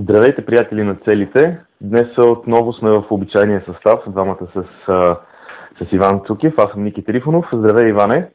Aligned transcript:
Здравейте, 0.00 0.46
приятели 0.46 0.82
на 0.82 0.94
целите! 0.94 1.58
Днес 1.80 2.18
отново 2.18 2.72
сме 2.72 2.90
в 2.90 3.04
обичайния 3.10 3.62
състав, 3.66 4.00
двамата 4.06 4.46
с, 4.54 4.64
с 5.78 5.92
Иван 5.92 6.20
Цукев. 6.26 6.54
Аз 6.56 6.70
съм 6.70 6.84
Ники 6.84 7.04
Трифонов. 7.04 7.46
Здравей, 7.52 7.88
Иване! 7.88 8.28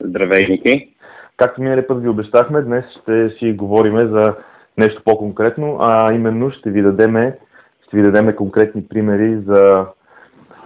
Здравей, 0.00 0.46
Ники! 0.48 0.88
Както 1.36 1.62
миналия 1.62 1.86
път 1.86 2.02
ви 2.02 2.08
обещахме, 2.08 2.62
днес 2.62 2.84
ще 3.00 3.30
си 3.38 3.52
говорим 3.52 4.08
за 4.08 4.34
нещо 4.78 5.02
по-конкретно, 5.04 5.76
а 5.80 6.12
именно 6.12 6.50
ще 6.50 6.70
ви 6.70 6.82
дадеме, 6.82 7.38
ще 7.86 7.96
ви 7.96 8.02
дадеме 8.02 8.36
конкретни 8.36 8.88
примери 8.88 9.36
за, 9.46 9.86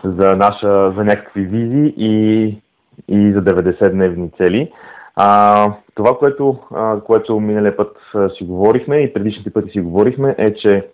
за, 0.05 0.37
наша, 0.37 0.93
за 0.97 1.05
някакви 1.05 1.43
визии 1.43 1.95
и, 1.97 2.45
и 3.09 3.33
за 3.33 3.43
90-дневни 3.43 4.37
цели. 4.37 4.73
А, 5.17 5.65
това, 5.95 6.19
което, 6.19 6.59
което 7.05 7.41
миналия 7.41 7.77
път 7.77 7.97
си 8.39 8.45
говорихме 8.45 8.97
и 8.97 9.13
предишните 9.13 9.53
пъти 9.53 9.71
си 9.71 9.81
говорихме, 9.81 10.35
е, 10.39 10.55
че 10.55 10.89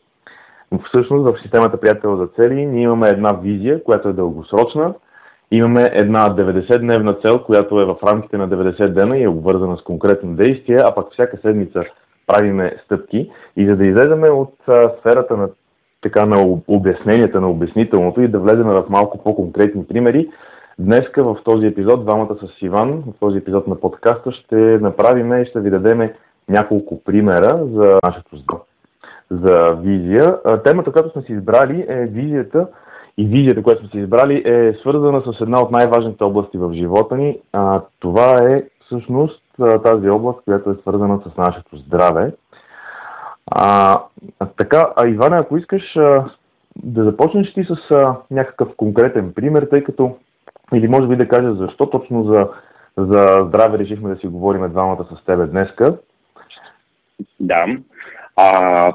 всъщност 0.89 1.25
в 1.25 1.43
системата 1.43 1.81
Приятел 1.81 2.17
за 2.17 2.27
цели 2.27 2.67
ние 2.67 2.83
имаме 2.83 3.09
една 3.09 3.33
визия, 3.33 3.85
която 3.85 4.09
е 4.09 4.13
дългосрочна, 4.13 4.95
имаме 5.51 5.83
една 5.93 6.21
90-дневна 6.21 7.23
цел, 7.23 7.39
която 7.39 7.81
е 7.81 7.85
в 7.85 7.97
рамките 8.03 8.37
на 8.37 8.49
90 8.49 8.89
дена 8.89 9.19
и 9.19 9.23
е 9.23 9.29
обвързана 9.29 9.77
с 9.77 9.83
конкретно 9.83 10.35
действие, 10.35 10.79
а 10.83 10.95
пък 10.95 11.13
всяка 11.13 11.37
седмица 11.37 11.85
правиме 12.27 12.77
стъпки. 12.85 13.31
И 13.57 13.67
за 13.67 13.77
да 13.77 13.87
излеземе 13.87 14.31
от 14.31 14.55
сферата 15.01 15.37
на 15.37 15.49
така 16.03 16.27
на 16.27 16.59
обясненията 16.69 17.41
на 17.41 17.51
обяснителното 17.51 18.21
и 18.21 18.29
да 18.29 18.39
влезем 18.39 18.67
в 18.67 18.85
малко 18.89 19.23
по-конкретни 19.25 19.87
примери, 19.87 20.29
Днеска 20.79 21.25
в 21.25 21.37
този 21.45 21.67
епизод, 21.67 22.05
двамата 22.05 22.35
с 22.35 22.63
Иван, 22.63 23.03
в 23.07 23.21
този 23.21 23.39
епизод 23.39 23.67
на 23.67 23.81
подкаста 23.81 24.33
ще 24.33 24.57
направим 24.57 25.43
и 25.43 25.47
ще 25.47 25.61
ви 25.61 25.71
дадем 25.71 26.11
няколко 26.49 27.05
примера 27.05 27.67
за 27.67 27.99
нашето 28.05 28.37
за 29.31 29.77
визия. 29.81 30.39
Темата, 30.65 30.93
която 30.93 31.11
сме 31.11 31.23
си 31.23 31.33
избрали 31.33 31.87
е 31.89 32.07
визията 32.07 32.69
и 33.19 33.27
визията, 33.27 33.63
която 33.63 33.81
сме 33.81 33.91
си 33.91 33.99
избрали 33.99 34.43
е 34.45 34.75
свързана 34.81 35.23
с 35.27 35.41
една 35.41 35.63
от 35.63 35.71
най-важните 35.71 36.25
области 36.25 36.59
в 36.59 36.73
живота 36.73 37.17
ни. 37.17 37.39
А, 37.53 37.81
това 38.01 38.43
е 38.43 38.63
всъщност 38.87 39.43
тази 39.85 40.09
област, 40.09 40.39
която 40.45 40.71
е 40.71 40.75
свързана 40.81 41.21
с 41.27 41.37
нашето 41.37 41.77
здраве. 41.77 42.35
А, 43.51 44.01
така, 44.57 44.93
а 44.97 45.09
Иване, 45.09 45.37
ако 45.37 45.57
искаш 45.57 45.83
да 46.77 47.05
започнеш 47.05 47.55
ти 47.55 47.65
с 47.65 47.91
а, 47.91 48.17
някакъв 48.31 48.69
конкретен 48.77 49.33
пример, 49.33 49.67
тъй 49.71 49.85
като 49.85 50.17
или 50.75 50.89
може 50.89 51.09
би 51.09 51.17
да 51.17 51.29
кажа 51.29 51.55
защо 51.55 51.91
точно 51.91 52.25
за, 52.25 52.49
за 52.97 53.45
здраве 53.49 53.79
решихме 53.79 54.15
да 54.15 54.17
си 54.17 54.27
говорим 54.27 54.71
двамата 54.71 55.05
с 55.05 55.25
тебе 55.25 55.47
днеска. 55.47 55.97
Да. 57.41 57.67
А, 58.37 58.93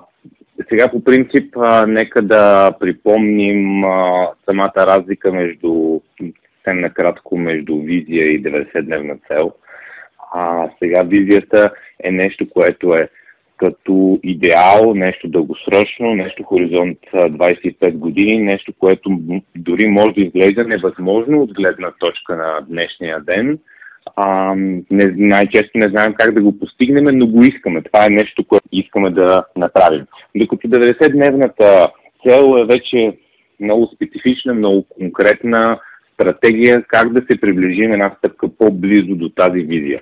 сега 0.70 0.92
по 0.92 1.04
принцип, 1.04 1.58
а, 1.58 1.86
нека 1.86 2.22
да 2.22 2.72
припомним 2.80 3.84
а, 3.84 4.28
самата 4.46 4.74
разлика 4.78 5.32
между, 5.32 6.02
съвсем 6.68 6.82
накратко, 6.82 7.38
между 7.38 7.78
визия 7.78 8.26
и 8.26 8.44
90-дневна 8.44 9.28
цел. 9.28 9.52
А, 10.34 10.70
сега 10.80 11.04
визията 11.04 11.72
е 12.04 12.12
нещо, 12.12 12.50
което 12.50 12.94
е 12.94 13.10
като 13.58 14.20
идеал, 14.24 14.94
нещо 14.96 15.28
дългосрочно, 15.28 16.16
нещо 16.16 16.44
хоризонт 16.44 16.98
25 17.14 17.92
години, 17.92 18.44
нещо, 18.44 18.74
което 18.80 19.20
дори 19.56 19.88
може 19.88 20.14
да 20.14 20.22
изглежда 20.22 20.64
невъзможно 20.64 21.42
от 21.42 21.54
гледна 21.54 21.92
точка 22.00 22.36
на 22.36 22.62
днешния 22.70 23.20
ден. 23.20 23.60
А, 24.16 24.56
не, 24.92 25.06
най-често 25.18 25.78
не 25.78 25.90
знаем 25.90 26.14
как 26.14 26.34
да 26.34 26.42
го 26.42 26.60
постигнем, 26.60 27.18
но 27.18 27.28
го 27.28 27.44
искаме. 27.44 27.82
Това 27.82 28.06
е 28.06 28.10
нещо, 28.10 28.44
което 28.44 28.68
искаме 28.72 29.10
да 29.10 29.46
направим. 29.56 30.06
Докато 30.36 30.68
90-дневната 30.68 31.90
цел 32.28 32.60
е 32.60 32.66
вече 32.66 33.18
много 33.60 33.92
специфична, 33.96 34.54
много 34.54 34.86
конкретна 34.90 35.80
стратегия 36.14 36.84
как 36.88 37.14
да 37.14 37.22
се 37.22 37.42
приближим 37.42 37.94
една 37.94 38.16
стъпка 38.18 38.48
по-близо 38.58 39.16
до 39.16 39.30
тази 39.30 39.60
визия. 39.60 40.02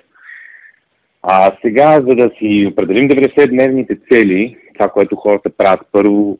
А 1.28 1.52
сега, 1.62 2.00
за 2.08 2.14
да 2.14 2.30
си 2.38 2.68
определим 2.72 3.08
90-дневните 3.08 3.98
цели, 4.12 4.56
това, 4.74 4.88
което 4.88 5.16
хората 5.16 5.50
правят, 5.50 5.80
първо 5.92 6.38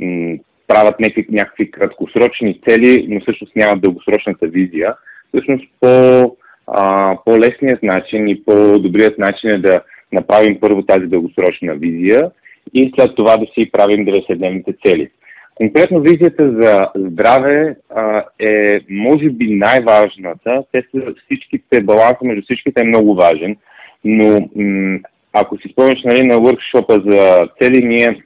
м- 0.00 0.36
правят 0.66 1.00
някакви, 1.00 1.26
някакви 1.30 1.70
краткосрочни 1.70 2.60
цели, 2.68 3.06
но 3.08 3.20
всъщност 3.20 3.56
нямат 3.56 3.80
дългосрочната 3.80 4.46
визия. 4.46 4.94
Всъщност 5.28 5.64
по, 5.80 6.36
а, 6.66 7.16
по-лесният 7.24 7.82
начин 7.82 8.28
и 8.28 8.44
по-добрият 8.44 9.18
начин 9.18 9.50
е 9.50 9.58
да 9.58 9.82
направим 10.12 10.60
първо 10.60 10.82
тази 10.82 11.06
дългосрочна 11.06 11.74
визия 11.74 12.30
и 12.74 12.92
след 12.94 13.16
това 13.16 13.36
да 13.36 13.46
си 13.46 13.70
правим 13.72 14.06
90-дневните 14.06 14.88
цели. 14.88 15.10
Конкретно 15.54 16.00
визията 16.00 16.52
за 16.52 16.88
здраве 16.96 17.76
а, 17.94 18.24
е, 18.38 18.80
може 18.90 19.30
би, 19.30 19.54
най-важната. 19.54 20.62
Те 20.72 20.82
са 20.90 21.14
всичките, 21.24 21.80
баланса 21.80 22.18
между 22.22 22.42
всичките 22.42 22.80
е 22.80 22.84
много 22.84 23.14
важен. 23.14 23.56
Но 24.04 24.48
м- 24.56 24.98
ако 25.32 25.58
си 25.58 25.68
спомняш 25.72 26.02
нали, 26.04 26.26
на 26.26 26.40
въркшопа 26.40 27.00
за 27.06 27.48
цели, 27.62 27.84
ние 27.84 28.22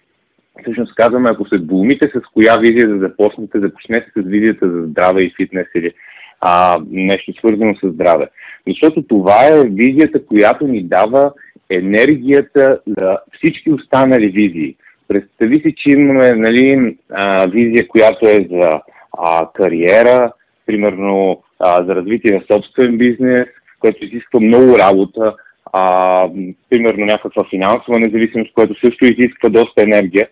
всъщност 0.62 0.94
казваме, 0.94 1.30
ако 1.30 1.48
се 1.48 1.58
двумите 1.58 2.10
с 2.14 2.20
коя 2.34 2.56
визия 2.56 2.88
да 2.88 2.98
започнете, 2.98 3.60
започнете 3.60 4.10
с 4.16 4.22
визията 4.26 4.70
за 4.70 4.82
здраве 4.82 5.22
и 5.22 5.34
фитнес 5.36 5.66
или 5.74 5.92
а, 6.40 6.80
нещо 6.90 7.32
свързано 7.32 7.74
с 7.74 7.88
здраве. 7.88 8.28
Защото 8.68 9.02
това 9.02 9.46
е 9.46 9.64
визията, 9.64 10.26
която 10.26 10.66
ни 10.66 10.82
дава 10.82 11.32
енергията 11.70 12.80
за 12.86 13.18
всички 13.36 13.72
останали 13.72 14.28
визии. 14.28 14.76
Представи 15.08 15.60
си, 15.60 15.74
че 15.76 15.90
имаме 15.90 16.34
нали, 16.34 16.96
а, 17.10 17.46
визия, 17.46 17.88
която 17.88 18.28
е 18.28 18.46
за 18.50 18.80
а, 19.18 19.48
кариера, 19.54 20.32
примерно 20.66 21.42
а, 21.58 21.84
за 21.84 21.94
развитие 21.94 22.36
на 22.36 22.56
собствен 22.56 22.98
бизнес, 22.98 23.42
което 23.80 24.04
изисква 24.04 24.40
много 24.40 24.78
работа, 24.78 25.34
а, 25.72 26.28
примерно 26.70 27.06
някаква 27.06 27.44
финансова 27.50 27.98
независимост, 27.98 28.52
което 28.52 28.80
също 28.80 29.04
изисква 29.04 29.48
доста 29.48 29.82
енергия. 29.82 30.28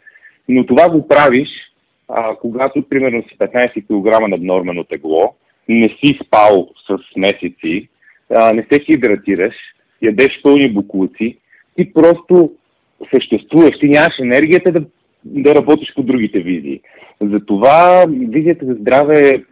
Но 0.49 0.67
това 0.67 0.91
го 0.91 1.09
правиш, 1.09 1.49
а, 2.09 2.35
когато 2.35 2.89
примерно 2.89 3.23
си 3.23 3.39
15 3.39 3.85
кг 3.87 4.29
наднормено 4.29 4.85
тегло, 4.85 5.35
не 5.69 5.89
си 5.89 6.19
спал 6.27 6.69
с 6.87 7.17
месеци, 7.17 7.89
а, 8.35 8.53
не 8.53 8.67
се 8.73 8.81
хидратираш, 8.81 9.55
ядеш 10.03 10.43
пълни 10.43 10.73
буклуци, 10.73 11.37
ти 11.77 11.93
просто 11.93 12.53
съществуваш, 13.15 13.79
ти 13.79 13.89
нямаш 13.89 14.15
енергията 14.21 14.73
да, 14.73 14.83
да 15.25 15.55
работиш 15.55 15.95
по 15.95 16.03
другите 16.03 16.41
визии. 16.41 16.81
Затова 17.21 18.05
визията 18.09 18.67
за 18.67 18.75
здраве 18.75 19.31
е 19.31 19.43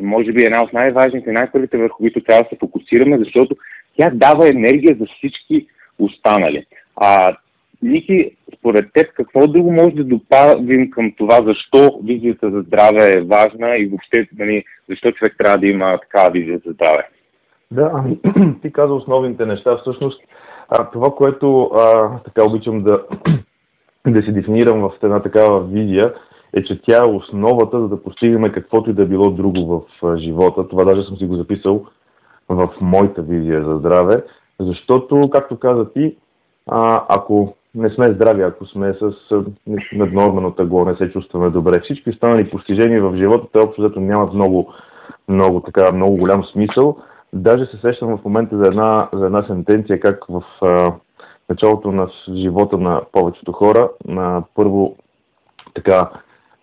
може 0.00 0.32
би 0.32 0.44
една 0.44 0.64
от 0.64 0.72
най-важните, 0.72 1.32
най-първите, 1.32 1.78
върху 1.78 1.96
които 1.96 2.20
трябва 2.20 2.42
да 2.42 2.48
се 2.48 2.56
фокусираме, 2.60 3.18
защото 3.18 3.56
тя 3.96 4.10
дава 4.14 4.48
енергия 4.48 4.96
за 5.00 5.06
всички 5.06 5.66
останали. 5.98 6.66
А, 6.96 7.36
Ники, 7.82 8.30
според 8.58 8.92
теб, 8.92 9.12
какво 9.14 9.46
друго 9.46 9.72
може 9.72 9.94
да 9.94 10.04
добавим 10.04 10.90
към 10.90 11.12
това, 11.12 11.42
защо 11.42 12.00
визията 12.04 12.50
за 12.50 12.60
здраве 12.60 13.04
е 13.12 13.20
важна 13.20 13.76
и 13.76 13.86
въобще 13.86 14.28
нали, 14.38 14.64
защо 14.88 15.12
човек 15.12 15.34
трябва 15.38 15.58
да 15.58 15.66
има 15.66 15.98
такава 15.98 16.30
визия 16.30 16.60
за 16.66 16.72
здраве? 16.72 17.08
Да, 17.70 17.90
ами, 17.94 18.18
ти 18.62 18.72
каза 18.72 18.94
основните 18.94 19.46
неща. 19.46 19.76
Всъщност, 19.76 20.22
а, 20.68 20.90
това, 20.90 21.10
което 21.10 21.62
а, 21.64 22.10
така 22.24 22.44
обичам 22.44 22.82
да, 22.82 23.02
да 24.06 24.22
се 24.22 24.32
дефинирам 24.32 24.80
в 24.80 24.92
една 25.02 25.22
такава 25.22 25.64
визия, 25.64 26.14
е, 26.56 26.64
че 26.64 26.80
тя 26.82 27.02
е 27.02 27.06
основата, 27.06 27.80
за 27.80 27.88
да 27.88 28.02
постигаме 28.02 28.52
каквото 28.52 28.90
и 28.90 28.94
да 28.94 29.06
било 29.06 29.30
друго 29.30 29.86
в 30.02 30.18
живота. 30.18 30.68
Това 30.68 30.84
даже 30.84 31.02
съм 31.02 31.16
си 31.16 31.26
го 31.26 31.36
записал 31.36 31.86
в 32.48 32.68
моята 32.80 33.22
визия 33.22 33.64
за 33.64 33.76
здраве, 33.76 34.24
защото, 34.60 35.30
както 35.32 35.58
каза 35.58 35.92
ти, 35.92 36.16
а, 36.66 37.04
ако 37.08 37.54
не 37.74 37.90
сме 37.90 38.12
здрави, 38.12 38.42
ако 38.42 38.66
сме 38.66 38.94
с 38.94 39.12
наднормено 39.92 40.50
тегло, 40.50 40.84
не 40.84 40.96
се 40.96 41.12
чувстваме 41.12 41.50
добре, 41.50 41.80
всички 41.80 42.10
останали 42.10 42.50
постижения 42.50 43.02
в 43.02 43.16
живота, 43.16 43.46
те 43.52 43.58
общо 43.58 43.82
взето 43.82 44.00
нямат 44.00 44.34
много, 44.34 44.72
много, 45.28 45.60
така, 45.60 45.92
много 45.92 46.16
голям 46.16 46.44
смисъл. 46.44 46.96
Даже 47.32 47.66
се 47.66 47.76
сещам 47.76 48.18
в 48.18 48.24
момента 48.24 48.58
за 48.58 48.66
една, 48.66 49.08
за 49.12 49.26
една 49.26 49.42
сентенция, 49.46 50.00
как 50.00 50.24
в 50.28 50.42
а, 50.62 50.92
началото 51.48 51.92
на 51.92 52.08
живота 52.34 52.78
на 52.78 53.00
повечето 53.12 53.52
хора, 53.52 53.90
на 54.06 54.42
първо 54.54 54.96
така 55.74 56.10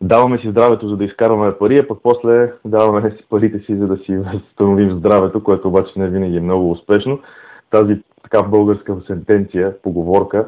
даваме 0.01 0.37
си 0.37 0.49
здравето, 0.49 0.89
за 0.89 0.97
да 0.97 1.03
изкарваме 1.03 1.57
пари, 1.57 1.77
а 1.77 1.87
пък 1.87 1.99
после 2.03 2.53
даваме 2.65 3.11
си 3.11 3.23
парите 3.29 3.59
си, 3.59 3.75
за 3.75 3.87
да 3.87 3.97
си 3.97 4.17
възстановим 4.17 4.97
здравето, 4.97 5.43
което 5.43 5.67
обаче 5.67 5.99
не 5.99 6.09
винаги 6.09 6.37
е 6.37 6.41
много 6.41 6.71
успешно. 6.71 7.19
Тази 7.69 8.01
така 8.23 8.41
българска 8.41 8.97
сентенция, 9.07 9.81
поговорка, 9.83 10.45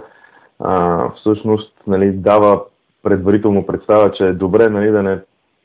а, 0.59 1.09
всъщност 1.15 1.73
нали, 1.87 2.11
дава 2.11 2.61
предварително 3.03 3.65
представа, 3.65 4.11
че 4.11 4.23
е 4.23 4.33
добре 4.33 4.69
нали, 4.69 4.91
да, 4.91 5.03
не, 5.03 5.19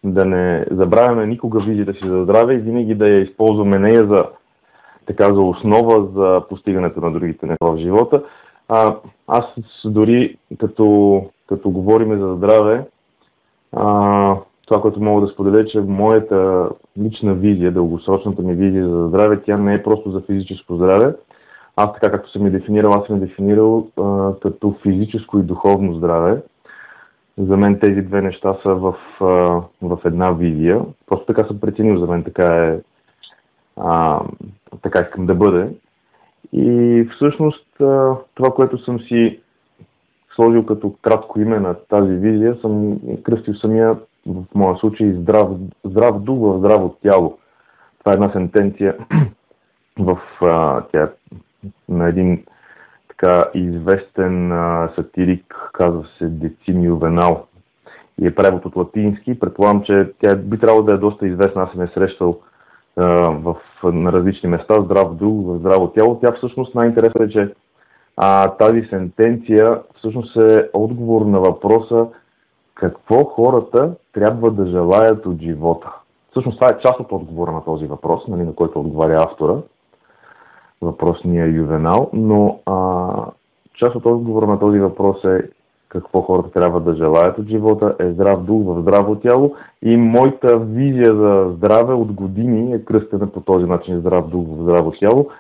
да 0.05 0.25
не 0.25 0.67
забравяме 0.71 1.27
никога 1.27 1.61
визията 1.61 1.93
си 1.93 2.09
за 2.09 2.23
здраве 2.23 2.55
и 2.55 2.59
винаги 2.59 2.95
да 2.95 3.09
я 3.09 3.21
използваме 3.21 3.79
нея 3.79 4.07
за, 4.07 4.25
така, 5.07 5.35
за 5.35 5.41
основа 5.41 6.09
за 6.15 6.43
постигането 6.49 7.01
на 7.01 7.13
другите 7.13 7.47
неща 7.47 7.67
в 7.67 7.79
живота. 7.79 8.23
А, 8.69 8.97
аз 9.27 9.45
дори 9.85 10.37
като, 10.59 11.23
като 11.49 11.71
говорим 11.71 12.19
за 12.19 12.35
здраве, 12.35 12.85
а, 13.73 14.37
това, 14.67 14.81
което 14.81 15.03
мога 15.03 15.27
да 15.27 15.33
споделя, 15.33 15.67
че 15.67 15.81
моята 15.81 16.69
лична 16.99 17.35
визия, 17.35 17.73
дългосрочната 17.73 18.43
ми 18.43 18.55
визия 18.55 18.89
за 18.89 19.09
здраве, 19.09 19.43
тя 19.43 19.57
не 19.57 19.75
е 19.75 19.83
просто 19.83 20.11
за 20.11 20.21
физическо 20.21 20.77
здраве. 20.77 21.15
Аз 21.77 21.93
така 21.93 22.11
както 22.11 22.31
съм 22.31 22.47
я 22.47 22.53
дефинирал, 22.53 22.93
аз 22.93 23.07
съм 23.07 23.17
я 23.17 23.21
дефинирал 23.21 23.87
а, 23.97 24.33
като 24.43 24.75
физическо 24.83 25.39
и 25.39 25.43
духовно 25.43 25.95
здраве. 25.95 26.43
За 27.39 27.57
мен 27.57 27.79
тези 27.81 28.03
две 28.03 28.23
неща 28.23 28.57
са 28.63 28.75
в, 28.75 28.95
а, 29.21 29.27
в 29.83 29.99
една 30.05 30.31
визия. 30.31 30.81
Просто 31.07 31.27
така 31.27 31.45
съм 31.45 31.61
преценил, 31.61 31.99
за 31.99 32.07
мен 32.07 32.25
така 32.25 32.67
е, 32.67 32.81
а, 33.77 34.21
така 34.83 35.01
искам 35.01 35.27
да 35.27 35.35
бъде. 35.35 35.69
И 36.53 37.05
всъщност 37.15 37.81
а, 37.81 38.17
това, 38.35 38.51
което 38.51 38.79
съм 38.79 39.01
си 39.01 39.41
сложил 40.39 40.67
като 40.67 40.95
кратко 41.03 41.41
име 41.41 41.61
на 41.61 41.75
тази 41.75 42.13
визия, 42.13 42.57
съм 42.61 42.99
кръстил 43.23 43.55
самия 43.55 43.97
в 44.27 44.45
моя 44.55 44.77
случай 44.77 45.13
здрав, 45.13 45.49
здрав 45.85 46.23
дух 46.23 46.39
в 46.39 46.59
здраво 46.59 46.97
тяло. 47.03 47.39
Това 47.99 48.13
е 48.13 48.15
една 48.15 48.33
сентенция 48.33 48.97
в 49.99 50.19
а, 50.41 50.83
тя, 50.93 51.11
на 51.89 52.09
един 52.09 52.45
така 53.09 53.45
известен 53.55 54.53
а, 54.53 54.93
сатирик, 54.95 55.71
казва 55.73 56.05
се 56.19 56.27
Децим 56.27 56.83
Ювенал 56.83 57.47
и 58.21 58.27
е 58.27 58.35
превод 58.35 58.67
от 58.67 58.77
латински. 58.77 59.41
Предполагам, 59.41 59.83
че 59.83 60.11
тя 60.21 60.37
би 60.37 60.59
трябвало 60.59 60.83
да 60.83 60.93
е 60.93 60.97
доста 60.97 61.27
известна. 61.27 61.63
Аз 61.63 61.71
съм 61.71 61.83
е 61.83 61.91
срещал 61.95 62.41
а, 62.97 63.05
в, 63.31 63.57
на 63.85 64.13
различни 64.13 64.49
места. 64.49 64.81
Здрав 64.81 65.15
дух, 65.15 65.47
в 65.47 65.59
здраво 65.59 65.89
тяло. 65.89 66.21
Тя 66.21 66.33
всъщност 66.33 66.75
най-интересно 66.75 67.25
е, 67.25 67.29
че 67.29 67.53
а, 68.21 68.49
тази 68.49 68.81
сентенция 68.91 69.81
всъщност 69.97 70.37
е 70.37 70.71
отговор 70.73 71.27
на 71.27 71.41
въпроса 71.41 72.07
какво 72.75 73.25
хората 73.25 73.95
трябва 74.13 74.51
да 74.51 74.67
желаят 74.67 75.27
от 75.27 75.41
живота. 75.41 75.93
Всъщност 76.31 76.59
това 76.59 76.71
е 76.71 76.79
част 76.79 77.01
от 77.01 77.13
отговора 77.13 77.53
на 77.53 77.65
този 77.65 77.87
въпрос, 77.87 78.29
нали, 78.29 78.43
на 78.43 78.55
който 78.55 78.81
отговаря 78.81 79.23
автора, 79.23 79.57
въпросния 80.83 81.47
ювенал, 81.47 82.11
но 82.13 82.61
а, 82.67 83.09
част 83.75 83.97
от 83.97 84.07
отговора 84.07 84.47
на 84.47 84.59
този 84.59 84.79
въпрос 84.79 85.25
е 85.25 85.43
какво 85.89 86.23
хората 86.23 86.51
трябва 86.51 86.81
да 86.81 86.97
желаят 86.97 87.39
от 87.39 87.49
живота, 87.49 87.97
е 87.99 88.11
здрав 88.11 88.43
дух 88.43 88.63
в 88.65 88.81
здраво 88.81 89.17
тяло 89.17 89.55
и 89.83 89.97
моята 89.97 90.59
визия 90.59 91.15
за 91.15 91.53
здраве 91.57 91.95
от 91.95 92.13
години 92.13 92.75
е 92.75 92.85
кръстена 92.85 93.27
по 93.33 93.41
този 93.41 93.65
начин 93.65 93.99
здрав 94.01 94.29
дух 94.29 94.47
в 94.49 94.63
здраво 94.63 94.91
тяло. 94.91 95.31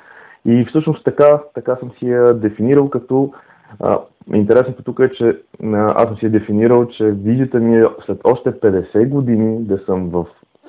И 0.48 0.64
всъщност 0.64 1.04
така, 1.04 1.40
така 1.54 1.76
съм 1.76 1.90
си 1.98 2.06
я 2.06 2.34
дефинирал 2.34 2.90
като 2.90 3.32
а, 3.80 3.98
интересното 4.34 4.82
тук 4.82 4.98
е, 4.98 5.10
че 5.10 5.40
а, 5.64 6.02
аз 6.02 6.08
съм 6.08 6.16
си 6.16 6.24
я 6.24 6.30
дефинирал, 6.30 6.86
че 6.86 7.04
визията 7.04 7.58
ми 7.58 7.76
е 7.76 7.86
след 8.06 8.20
още 8.24 8.52
50 8.52 9.08
години 9.08 9.64
да 9.64 9.78
съм 9.78 10.10
в 10.10 10.26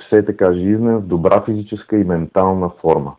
все 0.08 0.26
така 0.26 0.54
жизнен, 0.54 0.98
в 0.98 1.08
добра 1.08 1.42
физическа 1.46 1.98
и 1.98 2.04
ментална 2.04 2.70
форма. 2.70 3.14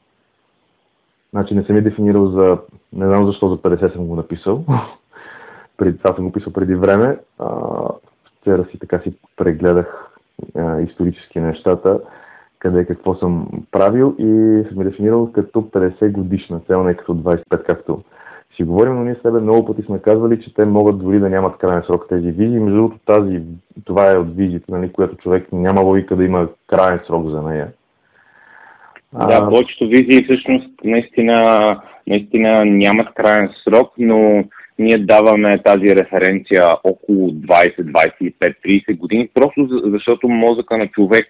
Значи 1.30 1.54
не 1.54 1.62
съм 1.62 1.76
я 1.76 1.82
дефинирал 1.82 2.26
за... 2.26 2.58
Не 2.92 3.06
знам 3.06 3.26
защо 3.26 3.48
за 3.48 3.56
50 3.56 3.92
съм 3.92 4.06
го 4.06 4.16
написал. 4.16 4.64
преди, 5.76 5.98
това 5.98 6.14
съм 6.14 6.24
го 6.24 6.32
писал 6.32 6.52
преди 6.52 6.74
време. 6.74 7.18
А, 7.38 7.48
вчера 8.40 8.64
си 8.64 8.78
така 8.78 8.98
си 8.98 9.14
прегледах 9.36 10.10
а, 10.56 10.80
исторически 10.80 11.40
нещата, 11.40 12.00
къде 12.60 12.84
какво 12.84 13.14
съм 13.14 13.48
правил 13.70 14.14
и 14.18 14.24
съм 14.68 14.84
дефинирал 14.84 15.32
като 15.32 15.60
50 15.60 16.12
годишна 16.12 16.60
цел, 16.60 16.84
не 16.84 16.94
като 16.94 17.14
25, 17.14 17.62
както 17.62 18.02
си 18.56 18.64
говорим, 18.64 18.94
но 18.94 19.04
ние 19.04 19.14
с 19.14 19.22
тебе 19.22 19.40
много 19.40 19.66
пъти 19.66 19.82
сме 19.82 19.98
казвали, 19.98 20.42
че 20.42 20.54
те 20.54 20.64
могат 20.64 20.98
дори 20.98 21.18
да 21.20 21.28
нямат 21.28 21.58
крайен 21.58 21.82
срок 21.86 22.06
тези 22.08 22.30
визии. 22.30 22.58
Между 22.58 22.76
другото, 22.76 22.98
тази, 23.06 23.42
това 23.84 24.12
е 24.12 24.16
от 24.16 24.36
визите, 24.36 24.72
нали, 24.72 24.92
която 24.92 25.16
човек 25.16 25.48
няма 25.52 25.80
логика 25.80 26.16
да 26.16 26.24
има 26.24 26.48
крайен 26.66 27.00
срок 27.06 27.28
за 27.28 27.42
нея. 27.42 27.68
Да, 29.12 29.48
повечето 29.48 29.88
визии 29.88 30.24
всъщност 30.24 30.68
наистина, 30.84 31.80
наистина 32.06 32.64
нямат 32.64 33.14
крайен 33.14 33.50
срок, 33.64 33.92
но 33.98 34.44
ние 34.78 34.98
даваме 34.98 35.62
тази 35.62 35.96
референция 35.96 36.76
около 36.84 37.30
20, 37.30 37.76
25, 37.76 38.54
30 38.66 38.98
години, 38.98 39.28
просто 39.34 39.68
защото 39.84 40.28
мозъка 40.28 40.78
на 40.78 40.86
човек 40.86 41.26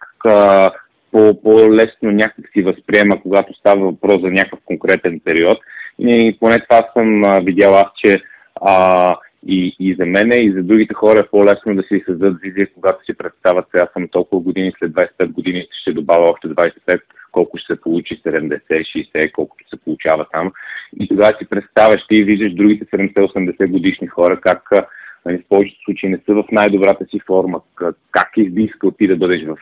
по, 1.12 1.42
по-лесно 1.42 2.10
някак 2.10 2.48
си 2.52 2.62
възприема, 2.62 3.22
когато 3.22 3.54
става 3.54 3.80
въпрос 3.80 4.20
за 4.20 4.30
някакъв 4.30 4.58
конкретен 4.64 5.20
период. 5.24 5.58
И 5.98 6.36
поне 6.40 6.58
това 6.60 6.88
съм 6.92 7.36
видял 7.44 7.74
аз, 7.74 7.86
че 8.04 8.22
а, 8.60 9.16
и, 9.46 9.76
и 9.80 9.94
за 9.94 10.06
мене, 10.06 10.34
и 10.36 10.52
за 10.52 10.62
другите 10.62 10.94
хора 10.94 11.20
е 11.20 11.30
по-лесно 11.30 11.74
да 11.74 11.82
си 11.82 12.02
създадат 12.06 12.40
визия, 12.42 12.68
когато 12.74 13.04
си 13.04 13.16
представят 13.18 13.66
сега 13.70 13.88
съм 13.92 14.08
толкова 14.08 14.42
години, 14.42 14.72
след 14.78 14.92
25 14.92 15.26
години 15.26 15.66
ще 15.80 15.92
добавя 15.92 16.24
още 16.24 16.48
25, 16.48 17.00
колко 17.32 17.58
ще 17.58 17.74
се 17.74 17.80
получи 17.80 18.22
70, 18.22 18.60
60, 19.14 19.32
колкото 19.32 19.68
се 19.68 19.80
получава 19.84 20.26
там. 20.32 20.52
И 21.00 21.08
тогава 21.08 21.36
си 21.38 21.48
представяш, 21.50 22.06
ти 22.08 22.24
виждаш 22.24 22.54
другите 22.54 22.84
70-80 22.84 23.66
годишни 23.66 24.06
хора, 24.06 24.40
как 24.40 24.70
нали, 25.30 25.42
в 25.42 25.48
повечето 25.48 25.82
случаи 25.84 26.08
не 26.08 26.18
са 26.26 26.34
в 26.34 26.44
най-добрата 26.52 27.04
си 27.04 27.20
форма, 27.26 27.60
как 28.10 28.28
би 28.50 28.62
искал 28.62 28.90
ти 28.90 29.06
да 29.06 29.16
бъдеш 29.16 29.42
в, 29.44 29.56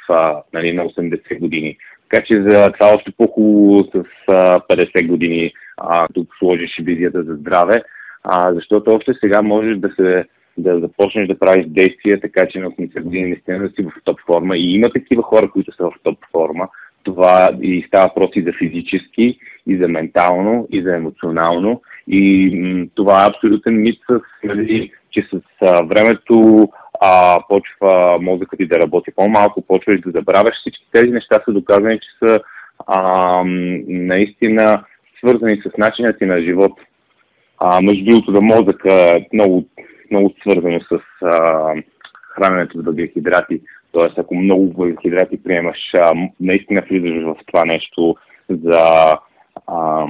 нали, 0.53 0.73
на 0.73 0.85
80 0.85 1.39
години. 1.39 1.77
Така 2.11 2.25
че 2.27 2.43
за 2.43 2.73
това 2.73 2.95
още 2.95 3.13
по-хубаво 3.17 3.85
с 3.85 4.05
а, 4.29 4.61
50 4.61 5.07
години 5.07 5.53
а, 5.77 6.07
тук 6.15 6.29
сложиш 6.39 6.71
визията 6.83 7.23
за 7.23 7.35
здраве, 7.35 7.83
а, 8.25 8.55
защото 8.55 8.95
още 8.95 9.13
сега 9.21 9.43
можеш 9.43 9.77
да 9.79 9.89
се 9.97 10.25
да 10.59 10.81
започнеш 10.81 11.29
да 11.29 11.39
правиш 11.39 11.67
действия, 11.69 12.21
така 12.21 12.47
че 12.47 12.59
на 12.59 12.71
80 12.71 13.03
години 13.03 13.29
наистина 13.29 13.59
да 13.59 13.69
си 13.69 13.83
в 13.83 13.93
топ 14.05 14.21
форма. 14.27 14.57
И 14.57 14.75
има 14.75 14.89
такива 14.91 15.23
хора, 15.23 15.51
които 15.51 15.73
са 15.73 15.85
в 15.85 15.93
топ 16.03 16.19
форма. 16.33 16.69
Това 17.03 17.51
и 17.63 17.85
става 17.87 18.07
въпрос 18.09 18.31
и 18.35 18.43
за 18.43 18.53
физически, 18.59 19.39
и 19.67 19.77
за 19.77 19.89
ментално, 19.89 20.69
и 20.71 20.83
за 20.83 20.97
емоционално. 20.97 21.83
И 22.09 22.51
м- 22.55 22.87
това 22.95 23.25
е 23.25 23.29
абсолютен 23.29 23.83
мит, 23.83 23.99
с, 24.11 24.21
нали, 24.45 24.93
че 25.19 25.29
с 25.33 25.41
а, 25.61 25.83
времето 25.83 26.69
а, 27.01 27.41
почва 27.49 28.19
мозъкът 28.21 28.59
ти 28.59 28.67
да 28.67 28.79
работи 28.79 29.11
по-малко, 29.17 29.63
почваш 29.63 30.01
да 30.01 30.11
забравяш. 30.11 30.55
Всички 30.61 30.87
тези 30.93 31.11
неща 31.11 31.43
са 31.45 31.53
доказани, 31.53 32.01
че 32.01 32.09
са 32.19 32.41
а, 32.87 33.43
наистина 33.89 34.85
свързани 35.19 35.57
с 35.57 35.79
начина 35.79 36.13
ти 36.13 36.27
на 36.27 36.43
живот. 36.43 36.73
А, 37.59 37.81
между 37.81 38.05
другото, 38.05 38.33
да 38.33 38.41
мозъка 38.41 38.95
е 38.95 39.27
много, 39.33 39.67
много 40.11 40.35
свързано 40.41 40.81
с 40.81 41.01
а, 41.23 41.75
храненето 42.35 42.79
с 42.79 42.85
въглехидрати. 42.85 43.61
Тоест, 43.93 44.19
ако 44.19 44.35
много 44.35 44.73
въглехидрати 44.73 45.43
приемаш, 45.43 45.79
а, 45.95 46.13
наистина 46.41 46.83
влизаш 46.91 47.25
в 47.25 47.37
това 47.47 47.65
нещо 47.65 48.17
за 48.49 48.81
а, 49.67 50.07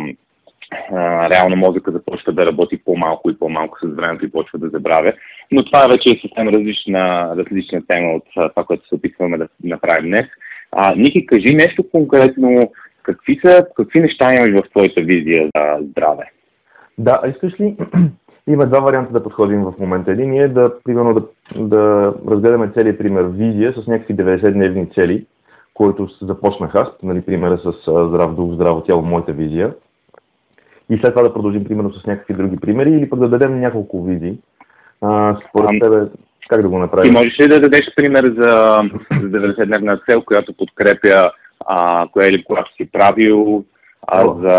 реално 1.30 1.56
мозъка 1.56 1.92
започва 1.92 2.32
да 2.32 2.46
работи 2.46 2.84
по-малко 2.84 3.30
и 3.30 3.38
по-малко 3.38 3.78
с 3.82 3.94
времето 3.94 4.24
и 4.24 4.30
почва 4.30 4.58
да 4.58 4.68
забравя. 4.68 5.12
Но 5.52 5.64
това 5.64 5.86
вече 5.86 6.10
е 6.10 6.20
съвсем 6.20 6.48
различна, 6.48 7.34
различна 7.36 7.82
тема 7.88 8.12
от 8.12 8.24
това, 8.34 8.64
което 8.64 8.88
се 8.88 8.94
опитваме 8.94 9.38
да 9.38 9.48
направим 9.64 10.10
днес. 10.10 10.26
А, 10.72 10.94
Ники, 10.94 11.26
кажи 11.26 11.54
нещо 11.54 11.90
конкретно. 11.90 12.72
Какви, 13.02 13.40
са, 13.44 13.66
какви 13.76 14.00
неща 14.00 14.32
имаш 14.32 14.64
в 14.64 14.70
твоята 14.70 15.00
визия 15.00 15.48
за 15.56 15.78
здраве? 15.80 16.30
Да, 16.98 17.22
искаш 17.30 17.60
ли? 17.60 17.76
Има 18.48 18.66
два 18.66 18.80
варианта 18.80 19.12
да 19.12 19.22
подходим 19.22 19.64
в 19.64 19.74
момента. 19.78 20.12
Един 20.12 20.34
е 20.34 20.48
да, 20.48 20.72
примерно, 20.84 21.14
да, 21.14 21.22
да 21.56 22.14
разгледаме 22.30 22.70
целият 22.74 22.98
пример 22.98 23.22
визия 23.22 23.72
с 23.72 23.86
някакви 23.86 24.16
90-дневни 24.16 24.94
цели, 24.94 25.26
които 25.74 26.08
започнах 26.22 26.74
аз, 26.74 26.88
нали, 27.02 27.20
примера 27.20 27.58
с 27.58 27.72
здрав 27.82 28.34
дух, 28.34 28.54
здраво 28.54 28.80
тяло, 28.80 29.02
моята 29.02 29.32
визия 29.32 29.74
и 30.90 30.98
след 30.98 31.14
това 31.14 31.22
да 31.22 31.34
продължим 31.34 31.64
примерно 31.64 31.92
с 31.92 32.06
някакви 32.06 32.34
други 32.34 32.56
примери 32.56 32.90
или 32.90 33.10
пък 33.10 33.18
да 33.18 33.28
дадем 33.28 33.60
няколко 33.60 34.02
визии. 34.02 34.38
А, 35.02 35.36
според 35.48 35.80
тебе, 35.80 36.06
как 36.48 36.62
да 36.62 36.68
го 36.68 36.78
направим? 36.78 37.10
Ти 37.10 37.16
можеш 37.16 37.40
ли 37.40 37.48
да 37.48 37.60
дадеш 37.60 37.94
пример 37.96 38.24
за, 38.24 38.52
за 39.20 39.28
90-дневна 39.28 40.10
цел, 40.10 40.22
която 40.22 40.52
подкрепя 40.52 41.30
а, 41.66 42.06
кое 42.12 42.28
или 42.28 42.44
когато 42.44 42.74
си 42.74 42.92
правил, 42.92 43.64
а, 44.06 44.20
за, 44.20 44.56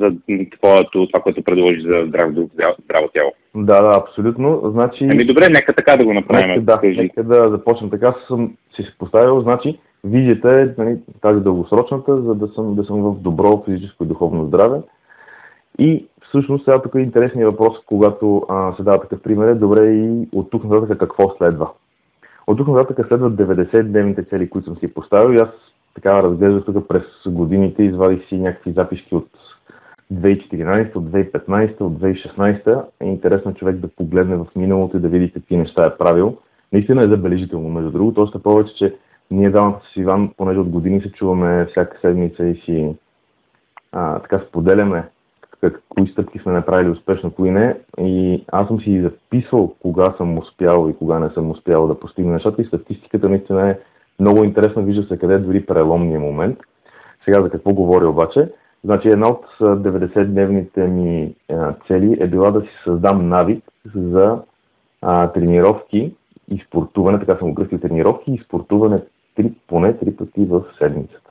за 0.00 0.12
твоето, 0.58 1.06
това, 1.06 1.20
което 1.20 1.44
предложи 1.44 1.80
за 1.80 2.04
здраво, 2.08 2.50
здраво 2.84 3.08
тяло. 3.14 3.32
Да, 3.54 3.82
да, 3.82 3.98
абсолютно. 3.98 4.60
Значи... 4.64 5.08
Ами 5.12 5.24
добре, 5.24 5.48
нека 5.48 5.74
така 5.74 5.96
да 5.96 6.04
го 6.04 6.14
направим. 6.14 6.48
Нека, 6.48 6.60
да, 6.60 6.80
нека 6.82 7.22
да 7.22 7.50
започнем 7.50 7.90
така. 7.90 8.14
Съм 8.28 8.56
си 8.76 8.82
поставил, 8.98 9.40
значи, 9.40 9.78
визията 10.04 10.60
е 10.60 10.82
нали, 10.82 10.96
тази 11.20 11.40
дългосрочната, 11.40 12.22
за 12.22 12.34
да 12.34 12.48
съм, 12.48 12.74
да 12.74 12.84
съм 12.84 13.02
в 13.02 13.20
добро 13.20 13.62
физическо 13.64 14.04
и 14.04 14.06
духовно 14.06 14.46
здраве. 14.46 14.78
И 15.78 16.06
всъщност 16.28 16.64
сега 16.64 16.82
тук 16.82 16.94
е 16.94 17.00
интересният 17.00 17.50
въпрос, 17.50 17.76
когато 17.86 18.46
а, 18.48 18.76
се 18.76 18.82
дава 18.82 19.00
такъв 19.00 19.22
пример, 19.22 19.48
е 19.48 19.54
добре 19.54 19.86
и 19.86 20.28
от 20.32 20.50
тук 20.50 20.64
нататък 20.64 20.98
какво 20.98 21.36
следва. 21.38 21.70
От 22.46 22.58
тук 22.58 22.68
нататък 22.68 23.06
следват 23.08 23.34
90-дневните 23.34 24.30
цели, 24.30 24.50
които 24.50 24.66
съм 24.66 24.76
си 24.76 24.94
поставил 24.94 25.34
и 25.34 25.38
аз 25.38 25.48
така 25.94 26.22
разглеждах 26.22 26.64
тук 26.64 26.88
през 26.88 27.02
годините, 27.26 27.82
извадих 27.82 28.28
си 28.28 28.38
някакви 28.38 28.72
записки 28.72 29.14
от 29.14 29.28
2014, 30.12 30.96
от 30.96 31.04
2015, 31.04 31.80
от 31.80 31.92
2016 31.92 32.84
е 33.00 33.06
интересно 33.06 33.54
човек 33.54 33.76
да 33.76 33.88
погледне 33.88 34.36
в 34.36 34.46
миналото 34.56 34.96
и 34.96 35.00
да 35.00 35.08
види 35.08 35.32
какви 35.32 35.56
неща 35.56 35.86
е 35.86 35.96
правил. 35.96 36.36
Наистина 36.72 37.02
е 37.02 37.08
забележително, 37.08 37.68
между 37.68 37.90
другото, 37.90 38.22
още 38.22 38.42
повече, 38.42 38.74
че 38.74 38.94
ние 39.30 39.50
двамата 39.50 39.80
с 39.92 39.96
Иван, 39.96 40.30
понеже 40.36 40.58
от 40.58 40.68
години 40.68 41.00
се 41.00 41.12
чуваме 41.12 41.66
всяка 41.70 41.98
седмица 42.00 42.46
и 42.46 42.54
си 42.54 42.94
а, 43.92 44.18
така 44.18 44.44
споделяме 44.48 45.08
как, 45.60 45.82
кои 45.88 46.08
стъпки 46.08 46.38
сме 46.38 46.52
направили 46.52 46.90
успешно, 46.90 47.30
кои 47.30 47.50
не. 47.50 47.76
И 47.98 48.44
аз 48.52 48.68
съм 48.68 48.80
си 48.80 49.02
записвал 49.02 49.74
кога 49.82 50.14
съм 50.16 50.38
успял 50.38 50.88
и 50.90 50.96
кога 50.96 51.18
не 51.18 51.30
съм 51.30 51.50
успял 51.50 51.86
да 51.86 52.00
постигна 52.00 52.32
нещата 52.32 52.62
и 52.62 52.66
статистиката 52.66 53.28
наистина 53.28 53.70
е 53.70 53.78
много 54.20 54.44
интересна, 54.44 54.82
вижда 54.82 55.02
се 55.02 55.18
къде 55.18 55.34
е 55.34 55.38
дори 55.38 55.66
преломния 55.66 56.20
момент. 56.20 56.58
Сега 57.24 57.42
за 57.42 57.50
какво 57.50 57.72
говоря 57.72 58.08
обаче? 58.08 58.48
Значи 58.84 59.08
една 59.08 59.28
от 59.28 59.44
90-дневните 59.60 60.86
ми 60.86 61.34
цели 61.86 62.16
е 62.20 62.26
била 62.26 62.50
да 62.50 62.60
си 62.60 62.68
създам 62.84 63.28
навик 63.28 63.64
за 63.94 64.42
а, 65.02 65.32
тренировки 65.32 66.14
и 66.50 66.64
спортуване, 66.66 67.18
така 67.18 67.36
съм 67.38 67.54
го 67.54 67.64
тренировки 67.64 68.32
и 68.32 68.42
спортуване 68.44 69.00
три, 69.34 69.52
поне 69.68 69.98
три 69.98 70.16
пъти 70.16 70.44
в 70.44 70.64
седмицата. 70.78 71.30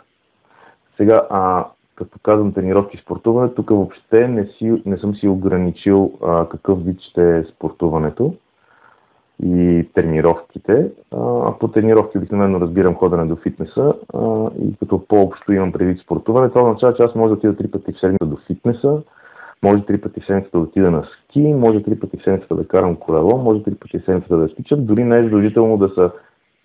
Сега, 0.97 1.27
а, 1.29 1.65
като 1.95 2.19
казвам 2.23 2.53
тренировки 2.53 2.97
спортуване, 2.97 3.53
тук 3.53 3.69
въобще 3.69 4.27
не, 4.27 4.45
си, 4.45 4.81
не 4.85 4.97
съм 4.97 5.15
си 5.15 5.27
ограничил 5.27 6.11
а, 6.23 6.49
какъв 6.49 6.85
вид 6.85 7.01
ще 7.01 7.37
е 7.37 7.43
спортуването 7.43 8.33
и 9.43 9.89
тренировките. 9.93 10.91
А, 11.11 11.51
по 11.59 11.67
тренировки 11.67 12.17
обикновено 12.17 12.59
разбирам 12.59 12.95
ходене 12.95 13.25
до 13.25 13.35
фитнеса 13.35 13.93
а, 14.13 14.49
и 14.59 14.75
като 14.79 15.07
по-общо 15.07 15.53
имам 15.53 15.71
предвид 15.71 15.99
спортуване, 15.99 16.49
това 16.49 16.61
означава, 16.61 16.93
че 16.93 17.03
аз 17.03 17.15
може 17.15 17.29
да 17.29 17.37
отида 17.37 17.57
три 17.57 17.67
пъти 17.67 17.93
в 17.93 17.99
седмицата 17.99 18.25
до 18.25 18.37
фитнеса, 18.47 19.01
може 19.63 19.85
три 19.85 20.01
пъти 20.01 20.21
в 20.21 20.25
седмицата 20.25 20.57
да 20.57 20.63
отида 20.63 20.91
на 20.91 21.03
ски, 21.03 21.39
може 21.39 21.83
три 21.83 21.99
пъти 21.99 22.17
в 22.17 22.23
седмицата 22.23 22.55
да 22.55 22.67
карам 22.67 22.95
колело, 22.95 23.37
може 23.37 23.63
три 23.63 23.75
пъти 23.75 23.99
в 23.99 24.05
седмицата 24.05 24.37
да 24.37 24.47
стичам, 24.49 24.85
дори 24.85 25.03
не 25.03 25.19
е 25.19 25.23
задължително 25.23 25.77
да 25.77 25.89
са 25.89 26.11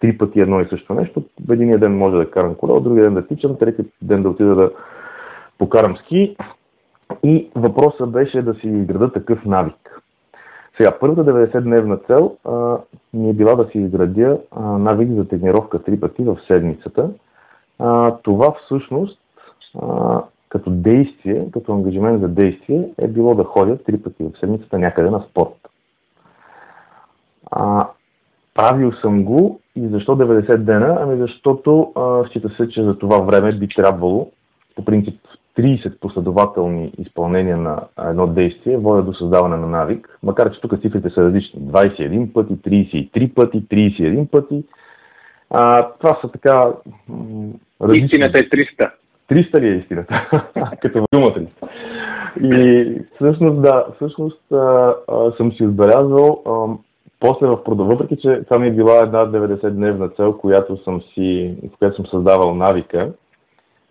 три 0.00 0.18
пъти 0.18 0.40
едно 0.40 0.60
и 0.60 0.68
също 0.68 0.94
нещо. 0.94 1.22
В 1.46 1.52
единия 1.52 1.78
ден 1.78 1.99
може 1.99 2.16
да 2.16 2.30
карам 2.30 2.54
колело, 2.54 2.80
другия 2.80 3.04
ден 3.04 3.14
да 3.14 3.26
тичам, 3.26 3.56
трети 3.56 3.82
ден 4.02 4.22
да 4.22 4.28
отида 4.28 4.54
да 4.54 4.70
покарам 5.61 5.97
ски. 5.97 6.37
И 7.23 7.50
въпросът 7.55 8.11
беше 8.11 8.43
да 8.43 8.55
си 8.55 8.69
изграда 8.69 9.12
такъв 9.12 9.45
навик. 9.45 10.00
Сега, 10.76 10.99
първата 11.00 11.25
90-дневна 11.25 12.07
цел 12.07 12.37
а, 12.45 12.79
ми 13.14 13.31
е 13.31 13.33
била 13.33 13.55
да 13.55 13.69
си 13.71 13.79
изградя 13.79 14.38
а, 14.50 14.61
навик 14.62 15.11
за 15.11 15.29
тренировка 15.29 15.83
три 15.83 16.00
пъти 16.00 16.25
в 16.25 16.38
седмицата. 16.47 17.11
А, 17.79 18.17
това 18.23 18.55
всъщност 18.64 19.21
а, 19.83 20.23
като 20.49 20.71
действие, 20.71 21.49
като 21.52 21.73
ангажимент 21.73 22.21
за 22.21 22.29
действие 22.29 22.88
е 22.99 23.09
било 23.09 23.35
да 23.35 23.45
ходя 23.45 23.79
три 23.79 24.02
пъти 24.02 24.25
в 24.25 24.38
седмицата 24.40 24.79
някъде 24.79 25.11
на 25.11 25.25
спорт. 25.31 25.69
А, 27.50 27.88
правил 28.55 28.93
съм 28.93 29.25
го 29.25 29.61
и 29.76 29.88
защо 29.88 30.17
90 30.17 30.57
дена? 30.57 30.99
Ами 31.00 31.21
защото 31.21 31.93
а, 31.97 32.25
счита 32.29 32.49
се, 32.49 32.69
че 32.69 32.85
за 32.85 32.99
това 32.99 33.19
време 33.19 33.52
би 33.52 33.69
трябвало, 33.69 34.31
по 34.76 34.85
принцип 34.85 35.21
30 35.59 35.99
последователни 35.99 36.92
изпълнения 36.99 37.57
на 37.57 37.80
едно 38.04 38.26
действие 38.26 38.76
водят 38.76 39.07
до 39.07 39.14
създаване 39.14 39.57
на 39.57 39.66
навик, 39.66 40.19
макар 40.23 40.52
че 40.52 40.61
тук 40.61 40.80
цифрите 40.80 41.11
са 41.11 41.23
различни. 41.23 41.61
21 41.61 42.33
пъти, 42.33 42.54
33 42.54 43.35
пъти, 43.35 43.62
31 43.69 44.30
пъти. 44.30 44.64
А, 45.50 45.88
това 45.99 46.19
са 46.21 46.28
така... 46.28 46.69
Различни. 47.83 48.04
Истината 48.04 48.38
е 48.38 48.42
300. 48.42 48.90
300 49.30 49.61
ли 49.61 49.69
е 49.69 49.76
истината? 49.76 50.28
Като 50.83 51.04
думата 51.12 51.40
ли? 51.40 51.49
И 52.42 52.95
всъщност, 53.14 53.62
да, 53.62 53.87
всъщност 53.97 54.52
а, 54.52 54.95
а, 55.09 55.33
съм 55.37 55.52
си 55.52 55.64
отбелязвал 55.64 56.42
а, 56.47 56.76
после 57.21 57.47
в 57.47 57.64
продължение, 57.64 57.97
въпреки 57.97 58.23
че 58.23 58.42
това 58.45 58.59
ми 58.59 58.69
е 58.69 58.73
била 58.73 59.02
една 59.02 59.26
90-дневна 59.26 60.16
цел, 60.16 60.38
която 60.38 60.76
съм 60.76 61.02
си, 61.14 61.54
в 61.75 61.78
която 61.78 61.97
съм 61.97 62.07
създавал 62.07 62.54
навика 62.54 63.12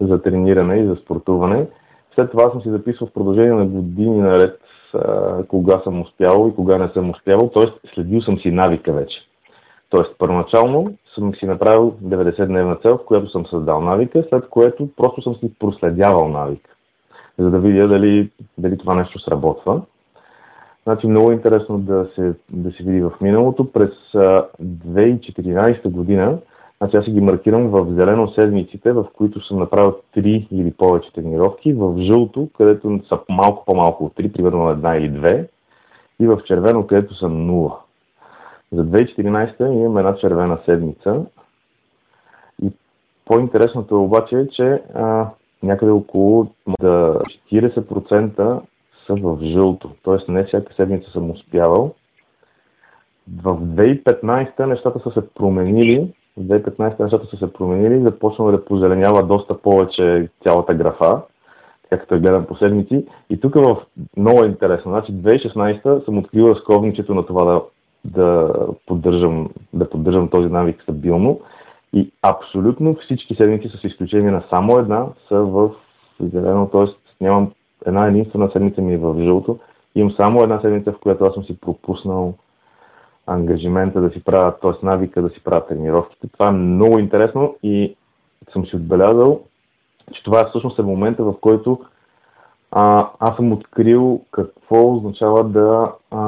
за 0.01 0.21
трениране 0.21 0.75
и 0.75 0.87
за 0.87 0.95
спортуване, 0.95 1.67
след 2.15 2.31
това 2.31 2.51
съм 2.51 2.61
си 2.61 2.69
записвал 2.69 3.09
в 3.09 3.13
продължение 3.13 3.53
на 3.53 3.65
години 3.65 4.17
наред 4.17 4.59
кога 5.47 5.79
съм 5.83 6.01
успявал 6.01 6.49
и 6.49 6.55
кога 6.55 6.77
не 6.77 6.87
съм 6.87 7.09
успявал, 7.09 7.49
т.е. 7.49 7.89
следил 7.93 8.21
съм 8.21 8.39
си 8.39 8.51
навика 8.51 8.93
вече. 8.93 9.17
Тоест, 9.89 10.15
първоначално 10.17 10.93
съм 11.15 11.35
си 11.35 11.45
направил 11.45 11.95
90-дневна 12.03 12.81
цел, 12.81 12.97
в 12.97 13.05
която 13.05 13.29
съм 13.29 13.45
създал 13.45 13.81
навика, 13.81 14.23
след 14.29 14.49
което 14.49 14.89
просто 14.97 15.21
съм 15.21 15.35
си 15.35 15.53
проследявал 15.59 16.27
навика, 16.27 16.69
за 17.37 17.49
да 17.49 17.59
видя 17.59 17.87
дали, 17.87 18.31
дали 18.57 18.77
това 18.77 18.95
нещо 18.95 19.19
сработва. 19.19 19.81
Значи 20.83 21.07
много 21.07 21.31
интересно 21.31 21.77
да 21.77 22.07
се, 22.15 22.33
да 22.49 22.71
се 22.71 22.83
види 22.83 23.01
в 23.01 23.11
миналото. 23.21 23.71
През 23.71 23.89
2014 24.13 25.89
година, 25.89 26.37
значи 26.81 26.97
аз 26.97 27.05
си 27.05 27.11
ги 27.11 27.21
маркирам 27.21 27.67
в 27.67 27.93
зелено 27.93 28.31
седмиците, 28.31 28.91
в 28.91 29.05
които 29.13 29.47
съм 29.47 29.59
направил 29.59 29.99
3 30.15 30.47
или 30.51 30.73
повече 30.73 31.13
тренировки, 31.13 31.73
в 31.73 31.97
жълто, 31.97 32.49
където 32.57 33.01
са 33.07 33.19
малко 33.29 33.65
по-малко 33.65 34.05
от 34.05 34.13
3, 34.13 34.31
примерно 34.31 34.69
една 34.69 34.97
или 34.97 35.09
две, 35.09 35.47
и 36.19 36.27
в 36.27 36.41
червено, 36.45 36.87
където 36.87 37.15
са 37.15 37.25
0. 37.25 37.73
За 38.71 38.85
2014 38.85 39.73
имам 39.73 39.97
една 39.97 40.15
червена 40.15 40.59
седмица. 40.65 41.25
И 42.63 42.71
по-интересното 43.25 44.03
обаче 44.03 44.35
е, 44.35 44.47
че 44.47 44.81
а, 44.93 45.29
някъде 45.63 45.91
около 45.91 46.47
40% 46.81 48.61
са 49.07 49.15
в 49.15 49.39
жълто. 49.41 49.91
Тоест 50.03 50.29
не 50.29 50.43
всяка 50.43 50.73
седмица 50.73 51.11
съм 51.11 51.31
успявал. 51.31 51.93
В 53.41 53.57
2015 53.61 54.65
нещата 54.65 54.99
са 54.99 55.11
се 55.11 55.29
променили. 55.33 56.13
В 56.39 56.41
2015 56.41 56.99
нещата 56.99 57.25
са 57.25 57.37
се 57.37 57.53
променили. 57.53 58.03
Започна 58.03 58.51
да 58.51 58.65
позеленява 58.65 59.23
доста 59.23 59.57
повече 59.57 60.29
цялата 60.43 60.73
графа, 60.73 61.21
така 61.83 62.01
като 62.01 62.15
я 62.15 62.21
гледам 62.21 62.45
по 62.45 62.55
седмици. 62.55 63.05
И 63.29 63.39
тук 63.39 63.55
в 63.55 63.77
много 64.17 64.43
е 64.43 64.47
интересно. 64.47 64.91
Значи 64.91 65.11
2016 65.11 66.05
съм 66.05 66.17
открил 66.17 66.43
разковничето 66.43 67.15
на 67.15 67.25
това 67.25 67.45
да, 67.45 67.61
да, 68.05 68.53
поддържам, 68.85 69.49
да 69.73 69.89
поддържам 69.89 70.29
този 70.29 70.49
навик 70.49 70.81
стабилно. 70.81 71.39
И 71.93 72.11
абсолютно 72.21 72.95
всички 72.95 73.35
седмици, 73.35 73.69
с 73.69 73.83
изключение 73.83 74.31
на 74.31 74.43
само 74.49 74.77
една, 74.77 75.07
са 75.27 75.39
в 75.39 75.71
зелено, 76.19 76.69
т.е. 76.69 76.85
нямам 77.23 77.51
една 77.85 78.07
единствена 78.07 78.49
седмица 78.51 78.81
ми 78.81 78.93
е 78.93 78.97
в 78.97 79.23
жълто. 79.23 79.59
Имам 79.95 80.11
само 80.11 80.43
една 80.43 80.59
седмица, 80.61 80.91
в 80.91 80.99
която 80.99 81.25
аз 81.25 81.33
съм 81.33 81.43
си 81.43 81.59
пропуснал 81.59 82.33
ангажимента 83.29 84.01
да 84.01 84.09
си 84.09 84.23
правя, 84.23 84.53
т.е. 84.61 84.85
навика 84.85 85.21
да 85.21 85.29
си 85.29 85.43
правя 85.43 85.67
тренировките. 85.67 86.27
Това 86.27 86.47
е 86.47 86.51
много 86.51 86.99
интересно 86.99 87.55
и 87.63 87.95
съм 88.53 88.65
си 88.65 88.75
отбелязал, 88.75 89.41
че 90.13 90.23
това 90.23 90.41
е 90.41 90.49
всъщност 90.49 90.79
е 90.79 90.81
момента, 90.81 91.23
в 91.23 91.33
който 91.41 91.79
а, 92.71 93.09
аз 93.19 93.35
съм 93.35 93.51
открил 93.51 94.21
какво 94.31 94.95
означава 94.95 95.43
да, 95.43 95.91
а, 96.11 96.21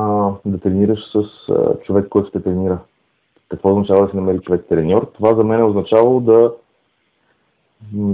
да 0.46 0.60
тренираш 0.60 1.00
с 1.12 1.24
а, 1.50 1.80
човек, 1.86 2.10
който 2.10 2.32
те 2.32 2.44
тренира. 2.44 2.80
Какво 3.50 3.72
означава 3.72 4.06
да 4.06 4.12
си 4.12 4.16
намери 4.16 4.40
човек 4.40 4.66
треньор. 4.70 5.12
Това 5.14 5.36
за 5.36 5.44
мен 5.44 5.60
е 5.60 5.64
означавало 5.64 6.20
да 6.20 6.54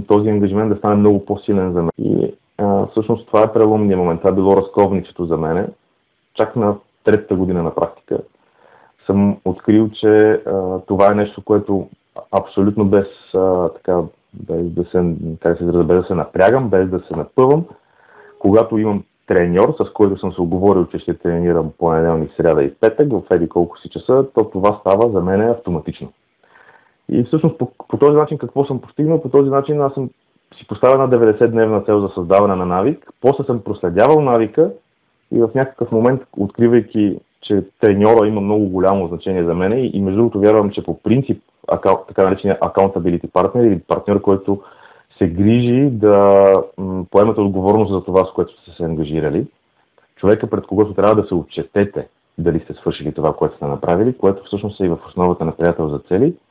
този 0.08 0.28
ангажимент 0.28 0.70
да 0.70 0.76
стане 0.76 0.94
много 0.94 1.24
по-силен 1.24 1.72
за 1.72 1.82
мен. 1.82 1.90
И 1.98 2.34
а, 2.58 2.86
всъщност 2.86 3.26
това 3.26 3.42
е 3.42 3.52
преломния 3.52 3.98
момент. 3.98 4.20
Това 4.20 4.30
е 4.30 4.34
било 4.34 4.56
разковничето 4.56 5.24
за 5.24 5.36
мене. 5.36 5.66
Чак 6.34 6.56
на 6.56 6.76
третата 7.04 7.34
година 7.34 7.62
на 7.62 7.74
практика 7.74 8.18
съм 9.08 9.36
открил, 9.44 9.90
че 9.90 10.30
а, 10.46 10.80
това 10.86 11.12
е 11.12 11.14
нещо, 11.14 11.44
което 11.44 11.88
абсолютно 12.32 12.84
без, 12.84 13.06
а, 13.34 13.68
така, 13.68 14.02
без 14.32 14.70
да 14.70 14.84
се, 14.84 15.14
как 15.40 15.58
се 15.58 15.64
без 15.64 15.86
да 15.86 16.04
се 16.06 16.14
напрягам, 16.14 16.70
без 16.70 16.88
да 16.88 16.98
се 16.98 17.16
напъвам, 17.16 17.64
когато 18.38 18.78
имам 18.78 19.04
треньор, 19.26 19.74
с 19.78 19.92
който 19.92 20.20
съм 20.20 20.32
се 20.32 20.40
оговорил, 20.40 20.86
че 20.86 20.98
ще 20.98 21.14
тренирам 21.14 21.72
понеделник, 21.78 22.32
сряда 22.36 22.62
и 22.62 22.74
петък 22.74 23.12
в 23.12 23.22
еди 23.30 23.48
колко 23.48 23.78
си 23.78 23.88
часа, 23.88 24.26
то 24.34 24.50
това 24.50 24.80
става 24.80 25.10
за 25.10 25.20
мен 25.20 25.50
автоматично. 25.50 26.12
И 27.08 27.24
всъщност 27.24 27.58
по, 27.58 27.72
по 27.88 27.96
този 27.96 28.16
начин 28.16 28.38
какво 28.38 28.64
съм 28.64 28.80
постигнал? 28.80 29.22
По 29.22 29.28
този 29.28 29.50
начин 29.50 29.80
аз 29.80 29.94
съм 29.94 30.10
си 30.58 30.66
поставя 30.66 31.04
една 31.04 31.18
90-дневна 31.18 31.86
цел 31.86 32.00
за 32.00 32.08
създаване 32.14 32.56
на 32.56 32.66
навик, 32.66 33.10
после 33.20 33.44
съм 33.44 33.60
проследявал 33.64 34.20
навика 34.20 34.70
и 35.32 35.40
в 35.40 35.50
някакъв 35.54 35.92
момент, 35.92 36.22
откривайки, 36.36 37.18
че 37.48 37.64
треньора 37.80 38.28
има 38.28 38.40
много 38.40 38.68
голямо 38.68 39.08
значение 39.08 39.44
за 39.44 39.54
мен 39.54 39.90
и 39.92 40.00
между 40.00 40.18
другото 40.18 40.40
вярвам, 40.40 40.70
че 40.70 40.84
по 40.84 41.02
принцип 41.02 41.42
така 42.08 42.22
наречения 42.22 42.58
accountability 42.60 43.30
партнер 43.32 43.64
или 43.64 43.80
партньор, 43.88 44.20
който 44.20 44.62
се 45.18 45.26
грижи 45.28 45.90
да 45.90 46.44
поемете 47.10 47.40
отговорност 47.40 47.92
за 47.92 48.04
това, 48.04 48.24
с 48.24 48.32
което 48.32 48.62
сте 48.62 48.70
се 48.70 48.84
ангажирали. 48.84 49.46
Човека, 50.16 50.46
пред 50.46 50.66
когото 50.66 50.94
трябва 50.94 51.22
да 51.22 51.28
се 51.28 51.34
отчетете 51.34 52.08
дали 52.38 52.60
сте 52.60 52.74
свършили 52.74 53.12
това, 53.12 53.32
което 53.32 53.56
сте 53.56 53.66
направили, 53.66 54.18
което 54.18 54.44
всъщност 54.44 54.80
е 54.80 54.84
и 54.84 54.88
в 54.88 54.98
основата 55.06 55.44
на 55.44 55.52
приятел 55.52 55.88
за 55.88 55.98
цели– 55.98 56.34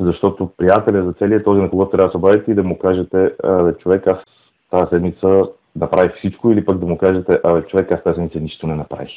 защото 0.00 0.50
приятеля 0.56 1.04
за 1.04 1.12
целият 1.12 1.44
този, 1.44 1.60
на 1.60 1.70
когото 1.70 1.90
трябва 1.90 2.08
да 2.08 2.10
се 2.10 2.16
обадите 2.16 2.50
и 2.50 2.54
да 2.54 2.62
му 2.62 2.78
кажете, 2.78 3.32
бе, 3.64 3.74
човек, 3.78 4.06
аз 4.06 4.18
тази 4.70 4.88
седмица 4.90 5.42
да 5.76 5.90
прави 5.90 6.12
всичко 6.18 6.50
или 6.50 6.64
пък 6.64 6.78
да 6.78 6.86
му 6.86 6.98
кажете, 6.98 7.40
а 7.44 7.62
човек, 7.62 7.92
аз 7.92 8.02
тази 8.02 8.14
седмица 8.14 8.40
нищо 8.40 8.66
не 8.66 8.74
направих. 8.74 9.10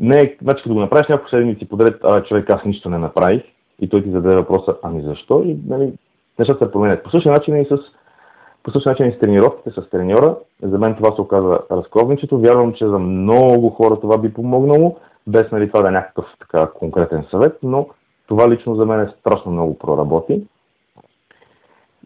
Не, 0.00 0.36
значи 0.42 0.62
като 0.62 0.74
го 0.74 0.80
направиш 0.80 1.08
няколко 1.08 1.30
седмици 1.30 1.68
подред, 1.68 2.00
а 2.04 2.22
човек, 2.22 2.50
аз 2.50 2.64
нищо 2.64 2.90
не 2.90 2.98
направих 2.98 3.42
и 3.80 3.88
той 3.88 4.02
ти 4.02 4.10
зададе 4.10 4.36
въпроса, 4.36 4.76
ами 4.82 5.02
защо? 5.02 5.42
И 5.46 5.58
нали, 5.66 5.92
нещата 6.38 6.64
се 6.64 6.72
променят. 6.72 7.02
По 7.02 7.10
същия 7.10 7.32
начин 7.32 7.56
и 7.56 7.64
с 7.64 7.78
по 8.62 8.70
същия 8.70 8.90
начин 8.90 9.06
и 9.06 9.12
с 9.12 9.18
тренировките 9.18 9.70
с 9.70 9.90
треньора. 9.90 10.36
За 10.62 10.78
мен 10.78 10.94
това 10.94 11.14
се 11.14 11.20
оказа 11.20 11.58
разковничето. 11.70 12.40
Вярвам, 12.40 12.72
че 12.72 12.88
за 12.88 12.98
много 12.98 13.70
хора 13.70 14.00
това 14.00 14.18
би 14.18 14.34
помогнало, 14.34 14.96
без 15.26 15.50
нали, 15.50 15.68
това 15.68 15.82
да 15.82 15.88
е 15.88 15.92
някакъв 15.92 16.24
така 16.38 16.66
конкретен 16.74 17.24
съвет, 17.30 17.58
но 17.62 17.88
това 18.26 18.50
лично 18.50 18.76
за 18.76 18.86
мен 18.86 19.00
е 19.00 19.12
страшно 19.20 19.52
много 19.52 19.78
проработи. 19.78 20.42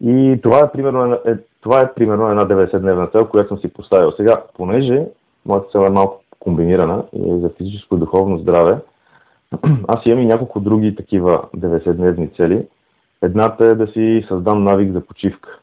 И 0.01 0.39
това 0.43 0.59
е 0.59 0.71
примерно, 0.71 1.13
е, 1.13 1.37
това 1.61 1.81
е 1.81 1.93
примерно 1.93 2.29
една 2.29 2.47
90-дневна 2.47 3.11
цел, 3.11 3.27
която 3.27 3.47
съм 3.47 3.57
си 3.57 3.73
поставил. 3.73 4.11
Сега, 4.11 4.43
понеже 4.55 5.05
моята 5.45 5.69
цел 5.71 5.79
е 5.79 5.89
малко 5.89 6.22
комбинирана 6.43 7.03
и 7.13 7.39
за 7.39 7.49
физическо 7.49 7.95
и 7.95 7.99
духовно 7.99 8.37
здраве, 8.37 8.77
аз 9.87 10.05
имам 10.05 10.19
и 10.19 10.25
няколко 10.25 10.59
други 10.59 10.95
такива 10.95 11.43
90-дневни 11.57 12.35
цели. 12.35 12.67
Едната 13.21 13.65
е 13.65 13.75
да 13.75 13.87
си 13.87 14.25
създам 14.27 14.63
навик 14.63 14.93
за 14.93 15.01
почивка. 15.01 15.59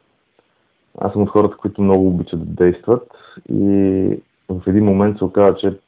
Аз 0.98 1.12
съм 1.12 1.22
от 1.22 1.28
хората, 1.28 1.56
които 1.56 1.82
много 1.82 2.06
обичат 2.06 2.40
да 2.40 2.64
действат 2.64 3.08
и 3.52 3.62
в 4.48 4.62
един 4.66 4.84
момент 4.84 5.18
се 5.18 5.24
оказа, 5.24 5.56
че 5.56 5.78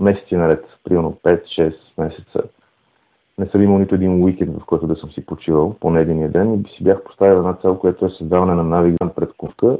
месеци 0.00 0.36
наред, 0.36 0.64
примерно 0.84 1.16
5-6 1.24 1.74
месеца, 1.98 2.42
не 3.38 3.46
съм 3.46 3.62
имал 3.62 3.78
нито 3.78 3.94
един 3.94 4.22
уикенд, 4.22 4.58
в 4.60 4.64
който 4.64 4.86
да 4.86 4.96
съм 4.96 5.10
си 5.10 5.26
почивал, 5.26 5.76
поне 5.80 6.00
един 6.00 6.30
ден, 6.30 6.54
и 6.54 6.76
си 6.76 6.84
бях 6.84 7.02
поставил 7.02 7.36
една 7.36 7.54
цел, 7.54 7.78
която 7.78 8.06
е 8.06 8.10
създаване 8.18 8.54
на 8.54 8.64
навик 8.64 8.94
за 9.02 9.14
предкувка, 9.14 9.78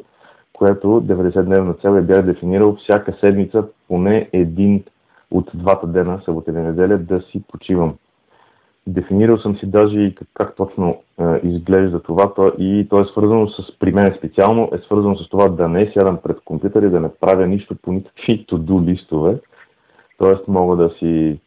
която 0.58 0.86
90-дневна 0.86 1.80
цел 1.80 1.96
я 1.96 2.02
бях 2.02 2.22
дефинирал 2.22 2.76
всяка 2.76 3.16
седмица 3.20 3.64
поне 3.88 4.28
един 4.32 4.84
от 5.30 5.50
двата 5.54 5.86
дена, 5.86 6.20
събота 6.24 6.50
и 6.50 6.54
неделя, 6.54 6.98
да 6.98 7.20
си 7.20 7.42
почивам. 7.48 7.94
Дефинирал 8.86 9.38
съм 9.38 9.56
си 9.56 9.66
даже 9.66 10.00
и 10.00 10.14
как, 10.14 10.28
как 10.34 10.56
точно 10.56 11.02
е, 11.20 11.46
изглежда 11.46 12.02
това 12.02 12.34
то, 12.34 12.52
и 12.58 12.86
то 12.90 13.00
е 13.00 13.04
свързано 13.04 13.48
с, 13.48 13.78
при 13.78 13.92
мен 13.92 14.14
специално, 14.18 14.70
е 14.74 14.78
свързано 14.78 15.16
с 15.16 15.28
това 15.28 15.48
да 15.48 15.68
не 15.68 15.90
сядам 15.94 16.18
пред 16.22 16.40
компютър 16.44 16.82
и 16.82 16.90
да 16.90 17.00
не 17.00 17.08
правя 17.20 17.46
нищо 17.46 17.76
по 17.82 17.92
никакви 17.92 18.46
to-do 18.46 18.84
листове. 18.84 19.38
Тоест 20.18 20.48
мога 20.48 20.76
да 20.76 20.90
си 20.98 21.38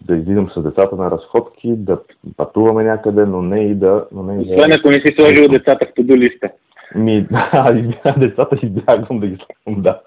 да 0.00 0.16
излизам 0.16 0.50
с 0.50 0.62
децата 0.62 0.96
на 0.96 1.10
разходки, 1.10 1.72
да 1.76 1.98
пътуваме 2.36 2.84
някъде, 2.84 3.26
но 3.26 3.42
не 3.42 3.60
и 3.60 3.74
да... 3.74 4.06
Но 4.12 4.22
не 4.22 4.34
и 4.34 4.40
Освен 4.40 4.72
ако 4.72 4.88
не 4.88 4.94
си 4.94 5.14
сложил 5.18 5.48
децата 5.48 5.86
в 5.86 5.94
to-do 5.94 6.16
листа. 6.16 6.50
Ми, 6.94 7.22
да, 7.30 8.14
децата 8.18 8.58
избягвам 8.62 9.20
да 9.20 9.26
ги 9.26 9.36
слагам, 9.36 9.82
да, 9.82 10.00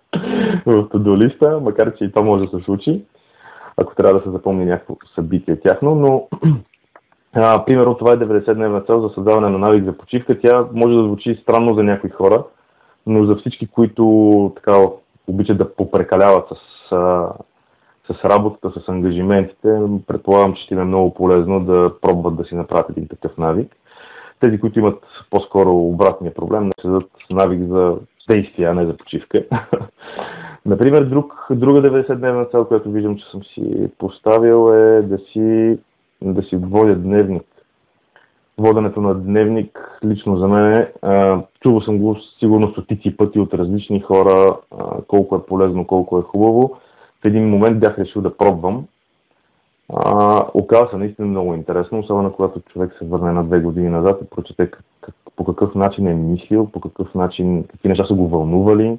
в 0.66 0.90
to-do 0.90 1.18
листа, 1.18 1.60
макар 1.64 1.96
че 1.96 2.04
и 2.04 2.12
това 2.12 2.22
може 2.22 2.46
да 2.46 2.58
се 2.58 2.66
случи, 2.66 3.02
ако 3.78 3.96
трябва 3.96 4.20
да 4.20 4.26
се 4.26 4.32
запомни 4.32 4.66
някакво 4.66 4.96
събитие 5.16 5.60
тяхно, 5.60 5.96
но 5.96 6.28
а, 7.34 7.66
примерно 7.66 7.98
това 7.98 8.14
е 8.14 8.18
90-дневна 8.18 8.86
цел 8.86 9.02
за 9.02 9.14
създаване 9.16 9.50
на 9.50 9.58
навик 9.58 9.86
за 9.86 9.98
почивка. 9.98 10.40
Тя 10.40 10.68
може 10.74 10.96
да 10.96 11.04
звучи 11.04 11.40
странно 11.42 11.74
за 11.74 11.84
някои 11.84 12.10
хора, 12.10 12.44
но 13.08 13.26
за 13.26 13.36
всички, 13.36 13.68
които 13.68 14.54
така 14.56 14.78
обичат 15.28 15.58
да 15.58 15.76
попрекаляват 15.76 16.48
с 16.48 16.92
а, 16.92 17.34
с 18.14 18.26
работата, 18.26 18.80
с 18.80 18.90
ангажиментите, 18.90 19.82
предполагам, 20.08 20.54
че 20.54 20.64
ще 20.64 20.74
им 20.74 20.80
е 20.80 20.84
много 20.84 21.14
полезно 21.14 21.60
да 21.60 21.92
пробват 22.02 22.36
да 22.36 22.44
си 22.44 22.56
направят 22.56 22.90
един 22.90 23.08
такъв 23.08 23.38
навик. 23.38 23.76
Тези, 24.40 24.60
които 24.60 24.80
имат 24.80 25.04
по-скоро 25.30 25.76
обратния 25.76 26.34
проблем, 26.34 26.70
да 26.70 26.82
седат 26.82 27.12
навик 27.30 27.68
за 27.68 27.98
действие, 28.30 28.66
а 28.66 28.74
не 28.74 28.86
за 28.86 28.98
почивка. 28.98 29.46
Например, 30.66 31.04
друг, 31.04 31.48
друга 31.52 31.82
90-дневна 31.82 32.52
цел, 32.52 32.66
която 32.66 32.92
виждам, 32.92 33.18
че 33.18 33.26
съм 33.32 33.44
си 33.44 33.90
поставил 33.98 34.74
е 34.74 35.02
да 35.02 35.18
си, 35.18 35.78
да 36.22 36.44
си 36.44 36.56
водя 36.56 36.96
дневник. 36.96 37.44
Воденето 38.58 39.02
на 39.02 39.16
дневник 39.16 40.00
лично 40.06 40.38
за 40.38 40.48
мен 40.48 40.74
е, 40.74 40.90
чувал 41.62 41.82
съм 41.82 41.98
го 41.98 42.18
сигурно 42.40 42.72
стотици 42.72 43.18
пъти 43.18 43.40
от 43.40 43.54
различни 43.54 44.00
хора, 44.00 44.58
а, 44.80 45.02
колко 45.08 45.36
е 45.36 45.46
полезно, 45.46 45.88
колко 45.88 46.20
е 46.20 46.22
хубаво 46.22 46.80
в 47.22 47.26
един 47.26 47.50
момент 47.50 47.80
бях 47.80 48.00
решил 48.00 48.22
да 48.22 48.38
пробвам. 48.38 48.86
А, 49.94 50.46
оказа 50.54 50.88
се 50.92 50.98
наистина 50.98 51.28
много 51.28 51.54
интересно, 51.54 52.00
особено 52.00 52.34
когато 52.34 52.60
човек 52.60 52.96
се 53.00 53.06
върне 53.06 53.32
на 53.32 53.44
две 53.44 53.60
години 53.60 53.90
назад 53.90 54.20
и 54.24 54.30
прочете 54.30 54.68
как, 54.72 54.84
как, 55.02 55.16
по 55.36 55.46
какъв 55.46 55.76
начин 55.76 56.08
е 56.08 56.14
мислил, 56.14 56.70
по 56.74 56.82
какъв 56.82 57.16
начин, 57.16 57.64
какви 57.64 57.90
неща 57.90 58.06
са 58.08 58.14
го 58.14 58.28
вълнували, 58.28 58.98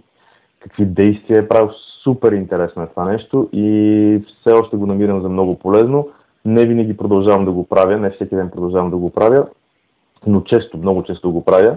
какви 0.60 0.86
действия 0.86 1.38
е 1.38 1.48
правил. 1.48 1.70
Супер 2.02 2.32
интересно 2.32 2.82
е 2.82 2.86
това 2.86 3.04
нещо 3.04 3.48
и 3.52 4.24
все 4.40 4.54
още 4.54 4.76
го 4.76 4.86
намирам 4.86 5.22
за 5.22 5.28
много 5.28 5.58
полезно. 5.58 6.08
Не 6.44 6.66
винаги 6.66 6.96
продължавам 6.96 7.44
да 7.44 7.52
го 7.52 7.66
правя, 7.66 7.98
не 7.98 8.10
всеки 8.10 8.36
ден 8.36 8.50
продължавам 8.50 8.90
да 8.90 8.96
го 8.96 9.10
правя, 9.10 9.46
но 10.26 10.40
често, 10.40 10.78
много 10.78 11.02
често 11.02 11.32
го 11.32 11.44
правя. 11.44 11.76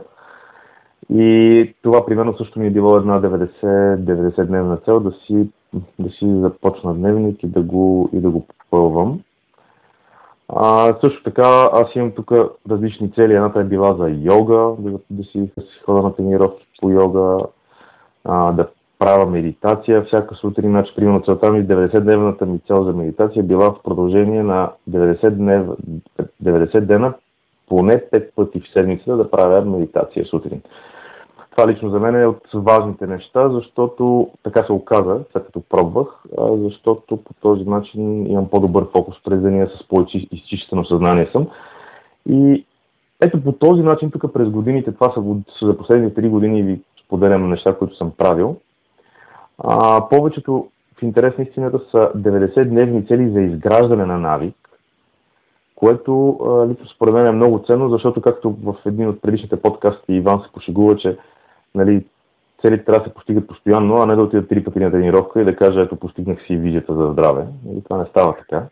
И 1.09 1.73
това 1.81 2.05
примерно 2.05 2.37
също 2.37 2.59
ми 2.59 2.67
е 2.67 2.71
било 2.71 2.97
една 2.97 3.21
90, 3.21 3.49
90 3.97 4.45
дневна 4.45 4.77
цел 4.77 4.99
да 4.99 5.11
си 5.11 5.49
да 5.99 6.09
си 6.09 6.39
започна 6.39 6.93
дневник 6.93 7.43
и 7.43 7.47
да 7.47 7.61
го, 7.61 8.09
и 8.13 8.19
да 8.19 8.29
го 8.29 8.47
попълвам. 8.47 9.19
А, 10.49 10.95
също 11.01 11.23
така, 11.23 11.69
аз 11.73 11.95
имам 11.95 12.11
тук 12.11 12.31
различни 12.69 13.11
цели. 13.11 13.33
Едната 13.33 13.59
е 13.59 13.63
била 13.63 13.93
за 13.93 14.09
йога, 14.09 14.75
да, 14.79 14.99
да, 15.09 15.23
си, 15.23 15.51
да 15.57 15.61
си 15.61 15.79
хода 15.85 16.01
на 16.01 16.15
тренировки 16.15 16.67
по 16.81 16.89
йога, 16.89 17.45
а, 18.23 18.51
да 18.51 18.67
правя 18.99 19.25
медитация 19.25 20.03
всяка 20.03 20.35
сутрин. 20.35 20.69
Значи, 20.69 20.93
примерно 20.95 21.23
целта 21.23 21.51
ми, 21.51 21.67
90-дневната 21.67 22.45
ми 22.45 22.59
цел 22.67 22.83
за 22.83 22.93
медитация 22.93 23.43
била 23.43 23.65
в 23.65 23.83
продължение 23.83 24.43
на 24.43 24.71
90, 24.89 25.29
днев, 25.29 25.67
90 26.43 26.81
дена, 26.81 27.13
поне 27.67 28.03
5 28.13 28.31
пъти 28.35 28.59
в 28.59 28.73
седмицата 28.73 29.17
да 29.17 29.31
правя 29.31 29.65
медитация 29.65 30.25
сутрин. 30.25 30.61
Това 31.55 31.67
лично 31.67 31.89
за 31.89 31.99
мен 31.99 32.15
е 32.15 32.25
от 32.25 32.41
важните 32.53 33.07
неща, 33.07 33.49
защото 33.49 34.29
така 34.43 34.63
се 34.63 34.71
оказа, 34.71 35.19
след 35.31 35.45
като 35.45 35.61
пробвах, 35.69 36.07
защото 36.39 37.17
по 37.17 37.33
този 37.41 37.63
начин 37.63 38.27
имам 38.31 38.49
по-добър 38.49 38.85
фокус 38.91 39.15
през 39.23 39.41
деня, 39.41 39.67
с 39.67 39.87
по-изчистено 39.87 40.85
съзнание 40.85 41.29
съм. 41.31 41.47
И 42.29 42.65
ето 43.21 43.43
по 43.43 43.51
този 43.51 43.81
начин, 43.81 44.11
тук 44.11 44.33
през 44.33 44.49
годините, 44.49 44.91
това 44.91 45.13
са, 45.13 45.23
за 45.65 45.77
последните 45.77 46.21
3 46.21 46.29
години 46.29 46.63
ви 46.63 46.81
споделям 47.05 47.49
неща, 47.49 47.75
които 47.75 47.95
съм 47.95 48.11
правил. 48.17 48.55
А, 49.57 50.09
повечето 50.09 50.67
в 50.99 51.03
интерес 51.03 51.37
на 51.37 51.43
истината 51.43 51.79
са 51.91 52.11
90-дневни 52.15 53.07
цели 53.07 53.29
за 53.29 53.41
изграждане 53.41 54.05
на 54.05 54.17
навик, 54.17 54.55
което 55.83 56.37
лично 56.69 56.87
според 56.87 57.13
мен 57.13 57.27
е 57.27 57.31
много 57.31 57.63
ценно, 57.67 57.89
защото 57.89 58.21
както 58.21 58.55
в 58.63 58.75
един 58.85 59.09
от 59.09 59.21
предишните 59.21 59.61
подкасти 59.61 60.13
Иван 60.13 60.41
се 60.41 60.51
пошегува, 60.53 60.95
че 60.95 61.17
нали, 61.75 62.05
целите 62.61 62.85
трябва 62.85 63.03
да 63.03 63.09
се 63.09 63.13
постигат 63.13 63.47
постоянно, 63.47 63.97
а 63.97 64.05
не 64.05 64.15
да 64.15 64.21
отидат 64.21 64.49
три 64.49 64.63
пъти 64.63 64.79
на 64.79 64.91
тренировка 64.91 65.41
и 65.41 65.45
да 65.45 65.55
кажа, 65.55 65.81
ето 65.81 65.95
постигнах 65.95 66.45
си 66.47 66.55
визията 66.55 66.95
за 66.95 67.11
здраве. 67.11 67.45
И 67.77 67.83
това 67.83 67.97
не 67.97 68.05
става 68.05 68.35
така. 68.35 68.63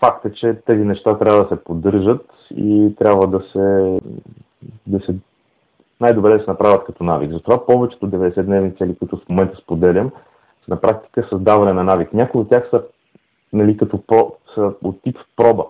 Факт 0.00 0.24
е, 0.24 0.32
че 0.32 0.54
тези 0.66 0.84
неща 0.84 1.18
трябва 1.18 1.42
да 1.42 1.48
се 1.48 1.64
поддържат 1.64 2.26
и 2.56 2.94
трябва 2.98 3.26
да 3.26 3.40
се, 3.52 3.98
да 4.86 5.00
се 5.00 5.14
най-добре 6.00 6.38
да 6.38 6.44
се 6.44 6.50
направят 6.50 6.84
като 6.84 7.04
навик. 7.04 7.32
Затова 7.32 7.66
повечето 7.66 8.10
90-дневни 8.10 8.78
цели, 8.78 8.96
които 8.98 9.16
в 9.16 9.28
момента 9.28 9.56
споделям, 9.56 10.10
са 10.64 10.70
на 10.70 10.80
практика 10.80 11.26
създаване 11.30 11.72
на 11.72 11.84
навик. 11.84 12.12
Някои 12.12 12.40
от 12.40 12.50
тях 12.50 12.68
са, 12.70 12.82
нали, 13.54 13.76
като 13.76 13.98
про, 14.06 14.32
от 14.84 15.02
тип 15.02 15.18
проба. 15.36 15.64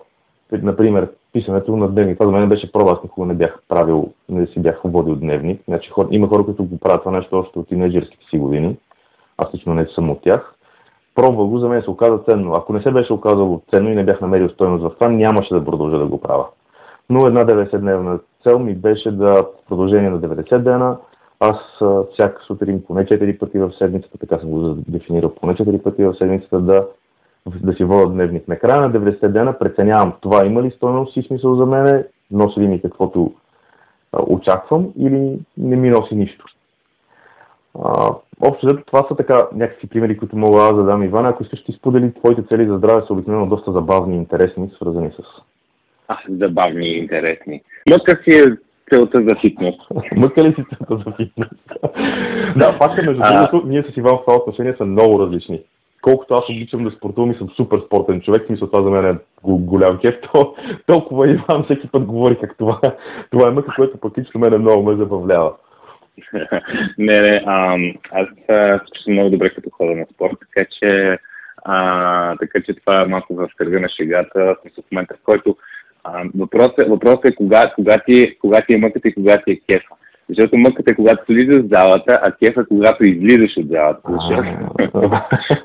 Например, 0.51 1.11
писането 1.33 1.77
на 1.77 1.87
дневник. 1.87 2.17
Това 2.17 2.25
за 2.25 2.37
мен 2.37 2.49
беше 2.49 2.71
проба, 2.71 2.91
аз 2.91 3.03
никога 3.03 3.27
не 3.27 3.33
бях 3.33 3.59
правил, 3.69 4.09
не 4.29 4.47
си 4.47 4.59
бях 4.59 4.81
водил 4.83 5.15
дневник. 5.15 5.61
Значи, 5.67 5.89
хор, 5.89 6.07
има 6.11 6.27
хора, 6.27 6.45
които 6.45 6.65
го 6.65 6.77
правят 6.77 7.01
това 7.01 7.11
нещо 7.11 7.39
още 7.39 7.59
от 7.59 7.67
тинейджерските 7.67 8.25
си 8.29 8.37
години. 8.37 8.77
Аз 9.37 9.53
лично 9.53 9.73
не 9.73 9.85
съм 9.85 10.09
от 10.09 10.21
тях. 10.21 10.55
Пробва 11.15 11.45
го, 11.45 11.59
за 11.59 11.67
мен 11.67 11.81
се 11.81 11.89
оказа 11.89 12.17
ценно. 12.17 12.53
Ако 12.53 12.73
не 12.73 12.81
се 12.81 12.91
беше 12.91 13.13
оказало 13.13 13.61
ценно 13.69 13.89
и 13.89 13.95
не 13.95 14.05
бях 14.05 14.21
намерил 14.21 14.49
стоеност 14.49 14.83
в 14.83 14.93
това, 14.93 15.09
нямаше 15.09 15.53
да 15.53 15.65
продължа 15.65 15.97
да 15.97 16.05
го 16.05 16.21
правя. 16.21 16.45
Но 17.09 17.27
една 17.27 17.45
90-дневна 17.45 18.19
цел 18.43 18.59
ми 18.59 18.75
беше 18.75 19.11
да 19.11 19.33
в 19.33 19.67
продължение 19.67 20.09
на 20.09 20.19
90 20.19 20.57
дена 20.57 20.97
аз 21.39 21.57
всяка 22.13 22.43
сутрин 22.47 22.83
поне 22.87 23.05
4 23.05 23.39
пъти 23.39 23.59
в 23.59 23.71
седмицата, 23.77 24.17
така 24.17 24.39
съм 24.39 24.49
го 24.49 24.75
дефинирал, 24.87 25.35
поне 25.35 25.55
4 25.55 25.81
пъти 25.81 26.03
в 26.03 26.15
седмицата 26.17 26.59
да 26.59 26.87
да 27.45 27.73
си 27.73 27.83
водя 27.83 28.09
дневник. 28.09 28.47
Накрая 28.47 28.81
на 28.81 28.91
90 28.91 29.27
дена 29.27 29.57
преценявам 29.59 30.13
това 30.21 30.45
има 30.45 30.63
ли 30.63 30.71
стойност 30.71 31.17
и 31.17 31.23
смисъл 31.23 31.55
за 31.55 31.65
мене, 31.65 32.03
носи 32.31 32.59
ли 32.59 32.67
ми 32.67 32.81
каквото 32.81 33.33
а, 34.11 34.23
очаквам 34.27 34.93
или 34.99 35.39
не 35.57 35.75
ми 35.75 35.89
носи 35.89 36.15
нищо. 36.15 36.45
А, 37.83 38.13
общо 38.41 38.67
взето 38.67 38.83
това 38.85 39.05
са 39.07 39.15
така 39.15 39.47
някакви 39.53 39.87
примери, 39.87 40.17
които 40.17 40.37
мога 40.37 40.63
аз 40.63 40.75
да 40.75 40.83
дам 40.83 41.03
Иван. 41.03 41.25
Ако 41.25 41.43
искаш 41.43 41.63
ти 41.63 41.71
сподели 41.71 42.13
твоите 42.13 42.43
цели 42.43 42.67
за 42.67 42.77
здраве 42.77 43.03
са 43.07 43.13
обикновено 43.13 43.47
доста 43.47 43.71
забавни 43.71 44.15
и 44.15 44.19
интересни, 44.19 44.71
свързани 44.75 45.11
с... 45.11 45.23
А, 46.07 46.17
забавни 46.29 46.87
и 46.87 46.97
интересни. 46.97 47.61
Лъка 47.91 48.23
си 48.23 48.39
е 48.39 48.57
целта 48.89 49.21
за 49.21 49.35
фитнес. 49.41 49.75
Мъка 50.15 50.43
ли 50.43 50.53
си 50.53 50.63
целта 50.69 51.03
за 51.05 51.15
фитнес? 51.15 51.49
да, 52.57 52.77
факта 52.77 53.03
между 53.03 53.21
другото, 53.23 53.67
ние 53.67 53.83
с 53.83 53.97
Иван 53.97 54.17
в 54.17 54.21
това 54.25 54.37
отношение 54.37 54.75
са 54.77 54.85
много 54.85 55.19
различни. 55.19 55.61
Колкото 56.05 56.33
аз 56.33 56.49
обичам 56.49 56.83
да 56.83 56.91
спортувам 56.91 57.31
и 57.31 57.35
съм 57.35 57.49
супер 57.49 57.81
спортен 57.85 58.21
човек, 58.21 58.49
мисля 58.49 58.67
това 58.67 58.81
за 58.81 58.89
мен 58.89 59.05
е 59.05 59.17
голям 59.43 59.97
кеф, 59.97 60.15
то, 60.31 60.55
толкова 60.87 61.31
Иван 61.31 61.63
всеки 61.63 61.87
път 61.87 62.05
говори 62.05 62.37
как 62.41 62.57
това, 62.57 62.79
това 63.31 63.47
е 63.47 63.51
мъка, 63.51 63.73
което 63.75 63.97
пък 63.97 64.17
лично 64.17 64.39
мен 64.39 64.61
много 64.61 64.83
ме 64.83 64.95
забавлява. 64.95 65.53
не, 66.97 67.21
не, 67.21 67.43
а, 67.45 67.77
аз 68.11 68.27
съм 69.03 69.13
много 69.13 69.29
добре 69.29 69.49
като 69.49 69.69
хода 69.69 69.95
на 69.95 70.05
спорт, 70.13 70.37
така 70.39 70.67
че, 70.79 71.17
а, 71.63 72.35
така 72.35 72.61
че 72.61 72.73
това 72.73 73.01
е 73.01 73.05
малко 73.05 73.35
в 73.35 73.49
кръга 73.55 73.79
на 73.79 73.89
шегата, 73.89 74.55
в 74.77 74.91
момента, 74.91 75.15
в 75.15 75.23
който 75.23 75.57
въпросът, 76.35 76.89
въпросът 76.89 77.25
е 77.25 77.35
кога, 77.35 77.71
кога, 77.75 78.01
ти, 78.05 78.37
кога 78.39 78.61
ти 78.61 78.73
е 78.73 78.77
мъката 78.77 79.07
и 79.07 79.13
кога 79.13 79.37
ти 79.37 79.51
е 79.51 79.59
кефа. 79.69 79.95
Защото 80.29 80.57
мъката 80.57 80.91
е 80.91 80.95
когато 80.95 81.23
влизаш 81.29 81.63
в 81.63 81.67
залата, 81.71 82.19
а 82.23 82.31
кефа 82.31 82.65
когато 82.67 83.03
излизаш 83.03 83.57
от 83.57 83.67
залата. 83.67 84.01
Защото, 84.09 84.45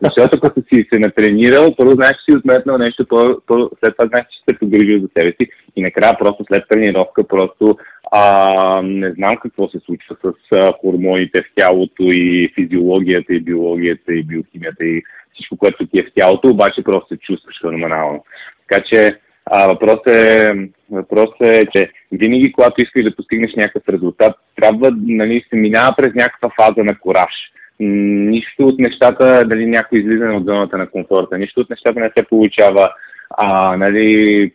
защото 0.05 0.41
като 0.41 0.61
си 0.61 0.87
се 0.93 0.99
натренирал, 0.99 1.75
първо 1.77 1.95
знаеш, 1.95 2.17
че 2.17 2.33
си 2.33 2.39
отметнал 2.39 2.79
нещо, 2.79 3.07
по, 3.07 3.41
по, 3.47 3.71
след 3.81 3.97
това 3.97 4.07
знаеш, 4.07 4.27
че 4.31 4.53
се 4.53 4.59
погрижил 4.59 5.01
за 5.01 5.09
себе 5.17 5.33
си 5.41 5.49
и 5.77 5.83
накрая 5.83 6.19
просто 6.19 6.45
след 6.45 6.65
тренировка 6.69 7.29
просто 7.29 7.77
а, 8.13 8.83
не 8.85 9.13
знам 9.13 9.37
какво 9.37 9.69
се 9.69 9.79
случва 9.81 10.17
с 10.25 10.57
а, 10.57 10.73
хормоните 10.81 11.43
в 11.43 11.55
тялото 11.55 12.03
и 12.03 12.53
физиологията 12.55 13.35
и 13.35 13.41
биологията 13.41 14.13
и 14.13 14.23
биохимията 14.23 14.85
и 14.85 15.03
всичко, 15.35 15.57
което 15.57 15.87
ти 15.87 15.99
е 15.99 16.03
в 16.03 16.13
тялото, 16.15 16.49
обаче 16.49 16.83
просто 16.85 17.15
се 17.15 17.21
чувстваш 17.21 17.61
феноменално. 17.63 18.25
Така 18.69 18.83
че 18.83 19.19
а, 19.53 19.67
въпросът, 19.67 20.07
е, 20.07 20.53
въпросът 20.91 21.41
е, 21.41 21.67
че 21.73 21.91
винаги, 22.13 22.53
когато 22.53 22.83
искаш 22.83 23.05
да 23.05 23.17
постигнеш 23.17 23.55
някакъв 23.57 23.89
резултат, 23.89 24.37
трябва 24.57 24.91
нали, 25.03 25.45
се 25.51 25.57
минава 25.57 25.95
през 25.97 26.15
някаква 26.15 26.51
фаза 26.61 26.85
на 26.85 26.99
кораж. 26.99 27.33
Нищо 27.81 28.67
от 28.67 28.79
нещата, 28.79 29.45
дали 29.47 29.67
някой 29.67 29.99
излизане 29.99 30.37
от 30.37 30.45
зоната 30.45 30.79
на 30.79 30.91
комфорта, 30.91 31.39
нищо 31.39 31.61
от 31.61 31.71
нещата 31.71 32.01
не 32.01 32.11
се 32.19 32.27
получава 32.29 32.91
а, 33.31 33.77
нали, 33.77 34.53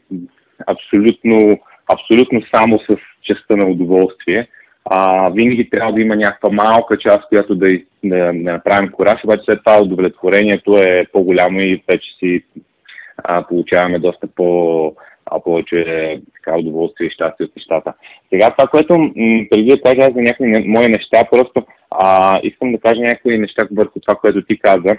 абсолютно, 0.67 1.59
абсолютно 1.93 2.41
само 2.55 2.79
с 2.79 2.97
частта 3.23 3.55
на 3.55 3.65
удоволствие. 3.65 4.47
А, 4.85 5.29
винаги 5.29 5.69
трябва 5.69 5.93
да 5.93 6.01
има 6.01 6.15
някаква 6.15 6.49
малка 6.49 6.97
част, 6.97 7.27
която 7.29 7.55
да, 7.55 7.67
да, 8.03 8.17
да 8.17 8.33
направим 8.33 8.91
кораж, 8.91 9.23
обаче 9.23 9.43
след 9.45 9.59
това 9.65 9.81
удовлетворението 9.81 10.77
е 10.77 11.05
по-голямо 11.13 11.59
и 11.59 11.83
вече 11.87 12.07
си 12.19 12.43
а, 13.17 13.47
получаваме 13.47 13.99
доста 13.99 14.27
по, 14.35 14.93
а, 15.25 15.39
повече 15.39 16.19
така, 16.33 16.57
удоволствие 16.57 17.07
и 17.07 17.11
щастие 17.11 17.45
от 17.45 17.55
нещата. 17.55 17.93
Сега 18.29 18.51
това, 18.51 18.67
което 18.67 18.97
м- 18.97 19.11
преди 19.49 19.69
да 19.69 19.81
кажа 19.81 20.09
за 20.15 20.21
някои 20.21 20.67
мои 20.67 20.87
неща, 20.87 21.23
просто 21.31 21.65
а, 21.91 22.39
искам 22.43 22.71
да 22.71 22.79
кажа 22.79 23.01
някои 23.01 23.37
неща 23.37 23.67
върху 23.71 23.99
това, 23.99 24.15
което 24.15 24.41
ти 24.41 24.59
каза. 24.59 24.97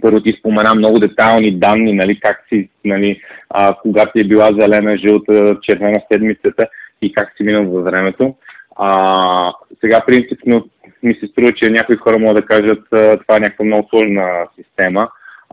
Първо 0.00 0.20
ти 0.20 0.36
спомена 0.38 0.74
много 0.74 0.98
детайлни 0.98 1.58
данни, 1.58 1.92
нали, 1.92 2.20
как 2.20 2.44
си, 2.48 2.68
нали, 2.84 3.20
а, 3.50 3.74
кога 3.74 4.06
ти 4.06 4.20
е 4.20 4.24
била 4.24 4.46
зелена, 4.46 4.98
жълта, 4.98 5.58
червена 5.62 6.02
седмицата 6.12 6.68
и 7.02 7.12
как 7.12 7.32
си 7.36 7.42
минал 7.42 7.64
във 7.64 7.84
времето. 7.84 8.34
А, 8.76 9.52
сега 9.80 10.04
принципно 10.06 10.68
ми 11.02 11.14
се 11.14 11.26
струва, 11.26 11.52
че 11.52 11.70
някои 11.70 11.96
хора 11.96 12.18
могат 12.18 12.36
да 12.36 12.46
кажат, 12.46 12.84
това 12.90 13.36
е 13.36 13.40
някаква 13.40 13.64
много 13.64 13.88
сложна 13.88 14.46
система. 14.56 15.08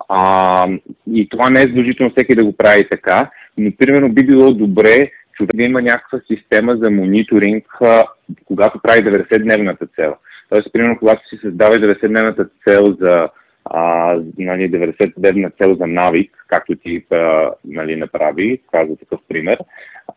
А, 0.09 0.67
и 1.13 1.29
това 1.29 1.49
не 1.49 1.61
е 1.61 1.67
задължително 1.67 2.11
всеки 2.11 2.35
да 2.35 2.45
го 2.45 2.57
прави 2.57 2.89
така, 2.89 3.29
но 3.57 3.71
примерно 3.77 4.09
би 4.09 4.25
било 4.25 4.53
добре 4.53 5.11
човек 5.33 5.51
да 5.55 5.69
има 5.69 5.81
някаква 5.81 6.19
система 6.27 6.75
за 6.75 6.91
мониторинг, 6.91 7.65
а, 7.81 8.03
когато 8.45 8.79
прави 8.79 8.99
90-дневната 8.99 9.87
цел. 9.95 10.15
Тоест, 10.49 10.73
примерно, 10.73 10.99
когато 10.99 11.29
си 11.29 11.37
създава 11.41 11.75
90-дневната 11.75 12.49
цел 12.67 12.97
за 12.99 13.29
а, 13.65 14.13
нали, 14.37 14.71
90-дневна 14.71 15.51
цел 15.61 15.75
за 15.75 15.87
навик, 15.87 16.45
както 16.47 16.75
ти 16.75 17.05
а, 17.11 17.49
нали, 17.65 17.95
направи, 17.95 18.61
каза 18.71 18.95
такъв 18.95 19.19
пример, 19.27 19.57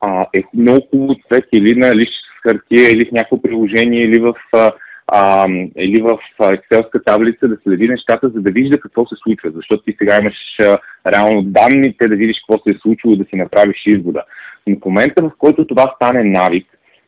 а, 0.01 0.27
е 0.35 0.43
много 0.55 0.87
хубаво 0.91 1.15
човек 1.15 1.45
или 1.53 1.75
на 1.75 1.95
лист 1.95 2.13
с 2.13 2.43
хартия, 2.43 2.91
или 2.91 3.05
в 3.05 3.13
някакво 3.13 3.43
приложение, 3.43 4.03
или 4.03 4.19
в 4.19 4.35
а, 4.53 4.73
а, 5.09 5.49
или 5.77 6.03
в 6.03 6.19
Excelска 6.39 7.05
таблица 7.05 7.49
да 7.49 7.57
следи 7.63 7.89
нещата, 7.89 8.29
за 8.29 8.41
да 8.41 8.51
вижда 8.51 8.81
какво 8.81 9.07
се 9.07 9.15
случва. 9.23 9.51
Защото 9.55 9.83
ти 9.83 9.97
сега 9.99 10.21
имаш 10.21 10.35
а, 10.61 10.79
реално 11.13 11.43
данните 11.43 12.09
да 12.09 12.17
видиш 12.17 12.37
какво 12.41 12.63
се 12.63 12.71
е 12.71 12.79
случило 12.83 13.15
и 13.15 13.19
да 13.19 13.25
си 13.25 13.37
направиш 13.37 13.83
извода. 13.87 14.23
Но 14.67 14.77
в 14.77 14.85
момента, 14.85 15.23
в 15.23 15.31
който 15.39 15.67
това 15.67 15.93
стане 15.97 16.25
навик, 16.25 16.67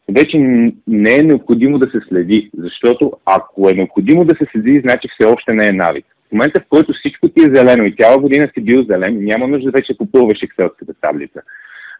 вече 0.09 0.39
не 0.87 1.15
е 1.15 1.23
необходимо 1.23 1.79
да 1.79 1.87
се 1.87 2.01
следи, 2.09 2.51
защото 2.59 3.13
ако 3.25 3.71
е 3.71 3.75
необходимо 3.75 4.25
да 4.25 4.35
се 4.35 4.47
следи, 4.53 4.81
значи 4.81 5.09
все 5.09 5.29
още 5.29 5.55
не 5.55 5.69
е 5.69 5.73
навик. 5.73 6.07
В 6.29 6.33
момента, 6.33 6.61
в 6.61 6.69
който 6.69 6.93
всичко 6.93 7.29
ти 7.29 7.41
е 7.41 7.55
зелено 7.55 7.85
и 7.85 7.95
цяла 8.01 8.19
година 8.19 8.51
си 8.55 8.61
бил 8.61 8.83
зелен, 8.83 9.25
няма 9.25 9.49
нужда 9.49 9.71
вече 9.71 9.99
попълваш 9.99 10.43
екселската 10.43 10.95
таблица. 11.01 11.41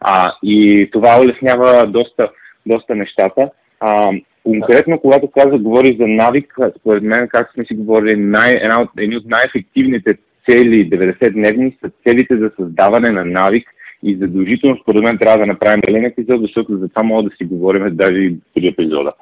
А, 0.01 0.33
и 0.43 0.89
това 0.91 1.21
улеснява 1.21 1.87
доста, 1.87 2.29
доста 2.65 2.95
нещата. 2.95 3.49
А, 3.79 4.11
Конкретно, 4.43 4.99
когато 4.99 5.31
каза, 5.31 5.57
говори 5.57 5.97
за 5.99 6.07
навик, 6.07 6.55
според 6.79 7.03
мен, 7.03 7.27
как 7.27 7.51
сме 7.53 7.65
си 7.65 7.75
говорили, 7.75 8.15
най, 8.15 8.51
една 8.51 8.81
от, 8.81 8.89
едни 8.97 9.17
от 9.17 9.25
най-ефективните 9.25 10.17
цели, 10.49 10.89
90-дневни, 10.89 11.75
са 11.79 11.91
целите 12.07 12.37
за 12.37 12.51
създаване 12.59 13.11
на 13.11 13.25
навик 13.25 13.69
и 14.03 14.15
задължително, 14.15 14.77
според 14.81 15.03
мен, 15.03 15.17
трябва 15.17 15.37
да 15.37 15.45
направим 15.45 15.81
един 15.87 16.05
епизод, 16.05 16.41
защото 16.41 16.77
за 16.77 16.89
това 16.89 17.03
мога 17.03 17.29
да 17.29 17.35
си 17.35 17.45
говорим 17.45 17.95
даже 17.95 18.17
и 18.17 18.35
три 18.53 18.67
епизода. 18.67 19.13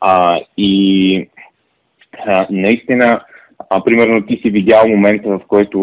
А, 0.00 0.40
и 0.56 1.28
а, 2.26 2.46
наистина, 2.50 3.20
а, 3.70 3.84
примерно 3.84 4.26
ти 4.26 4.40
си 4.42 4.50
видял 4.50 4.88
момента, 4.88 5.28
в 5.28 5.40
който, 5.48 5.80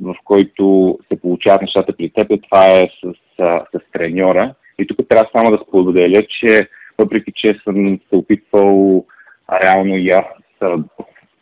в 0.00 0.14
който 0.24 0.98
се 1.12 1.20
получават 1.20 1.62
нещата 1.62 1.96
при 1.96 2.10
теб, 2.10 2.28
това 2.28 2.66
е 2.66 2.88
с, 3.04 3.12
с, 3.36 3.60
с 3.72 3.92
треньора. 3.92 4.54
И 4.78 4.86
тук 4.86 5.08
трябва 5.08 5.30
само 5.32 5.50
да 5.50 5.64
споделя, 5.68 6.22
че 6.40 6.68
въпреки 7.00 7.32
че 7.34 7.60
съм 7.64 8.00
се 8.08 8.16
опитвал 8.16 9.04
реално 9.52 9.96
и 9.96 10.08
аз 10.08 10.24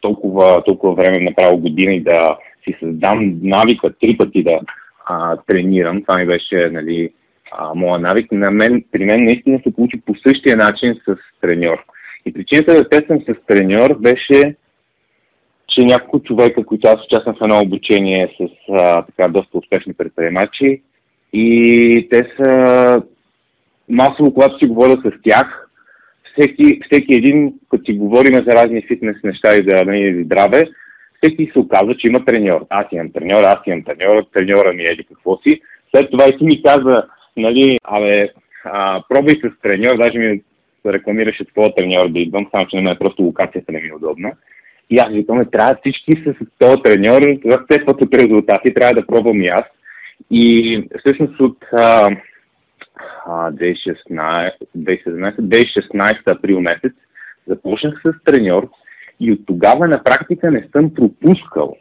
толкова, 0.01 0.65
толкова 0.65 0.95
време, 0.95 1.21
направо 1.21 1.59
години 1.59 2.01
да 2.01 2.37
си 2.65 2.77
създам 2.81 3.41
навика 3.43 3.93
три 4.01 4.17
пъти 4.17 4.43
да 4.43 4.61
а, 5.07 5.37
тренирам. 5.37 6.03
Това 6.03 6.19
ми 6.19 6.27
беше 6.27 6.71
нали, 6.73 7.11
а, 7.53 7.75
моя 7.75 7.99
навик. 8.01 8.33
На 8.33 8.51
мен, 8.51 8.85
при 8.93 9.05
мен 9.05 9.25
наистина 9.25 9.61
се 9.63 9.75
получи 9.75 10.01
по 10.07 10.15
същия 10.27 10.57
начин 10.57 10.95
с 11.09 11.17
треньор. 11.41 11.85
И 12.27 12.33
причината 12.33 12.75
да 12.75 12.89
тествам 12.89 13.21
с 13.21 13.47
треньор 13.47 13.99
беше, 13.99 14.55
че 15.69 15.85
няколко 15.85 16.23
човека, 16.23 16.65
които 16.65 16.89
аз 16.89 17.05
участвам 17.05 17.35
в 17.35 17.43
едно 17.43 17.61
обучение 17.61 18.35
с 18.41 18.49
а, 18.73 19.03
така 19.03 19.29
доста 19.29 19.59
успешни 19.59 19.95
предприемачи, 19.95 20.83
и 21.33 22.09
те 22.11 22.33
са 22.37 23.03
масово, 23.89 24.35
когато 24.35 24.59
си 24.59 24.67
говоря 24.67 24.97
с 25.05 25.23
тях, 25.23 25.69
всеки, 26.33 26.81
всеки 26.87 27.15
един, 27.15 27.55
като 27.71 27.85
си 27.85 27.93
говорим 27.93 28.35
за 28.35 28.53
разни 28.53 28.83
фитнес 28.83 29.17
неща 29.25 29.57
и 29.57 29.63
за 29.63 29.85
нали, 29.85 30.25
здраве, 30.25 30.69
всеки 31.23 31.51
се 31.53 31.59
оказва, 31.59 31.97
че 31.97 32.07
има 32.07 32.25
треньор. 32.25 32.67
Аз 32.71 32.87
имам 32.93 33.13
треньор, 33.13 33.43
аз 33.43 33.59
имам 33.67 33.85
треньор, 33.85 34.27
треньора 34.33 34.73
ми 34.73 34.83
еди 34.83 35.05
какво 35.05 35.37
си. 35.37 35.61
След 35.97 36.11
това 36.11 36.29
и 36.29 36.39
ти 36.39 36.45
ми 36.45 36.63
каза, 36.63 37.05
нали, 37.37 37.77
абе, 37.85 38.29
а, 38.65 39.03
пробвай 39.09 39.35
с 39.35 39.63
треньор, 39.63 39.97
даже 39.97 40.19
ми 40.19 40.43
рекламираше 40.87 41.45
твоя 41.45 41.75
треньор 41.75 42.09
да 42.09 42.19
идвам, 42.19 42.47
само 42.51 42.67
че 42.67 42.77
на 42.77 42.83
мен 42.83 42.97
просто 43.01 43.23
локацията 43.23 43.73
не 43.73 43.81
ми 43.81 43.89
е 43.89 43.95
удобна. 43.95 44.33
И 44.91 44.99
аз 44.99 45.13
викаме, 45.13 45.45
трябва 45.45 45.77
всички 45.81 46.15
с 46.15 46.35
този 46.59 46.83
треньор, 46.83 47.23
за 47.45 47.59
от 47.87 48.15
резултати, 48.15 48.75
трябва 48.75 48.95
да 48.95 49.07
пробвам 49.07 49.43
и 49.43 49.49
аз. 49.49 49.65
И 50.31 50.85
всъщност 50.99 51.41
от 51.41 51.57
а, 51.73 52.11
2016, 53.29 56.27
април 56.27 56.61
месец, 56.61 56.93
започнах 57.47 58.03
с 58.05 58.13
треньор 58.25 58.69
и 59.21 59.33
от 59.33 59.47
тогава 59.47 59.89
на 59.89 60.03
практика 60.03 60.51
не 60.51 60.69
съм 60.73 60.95
пропускал 60.95 61.77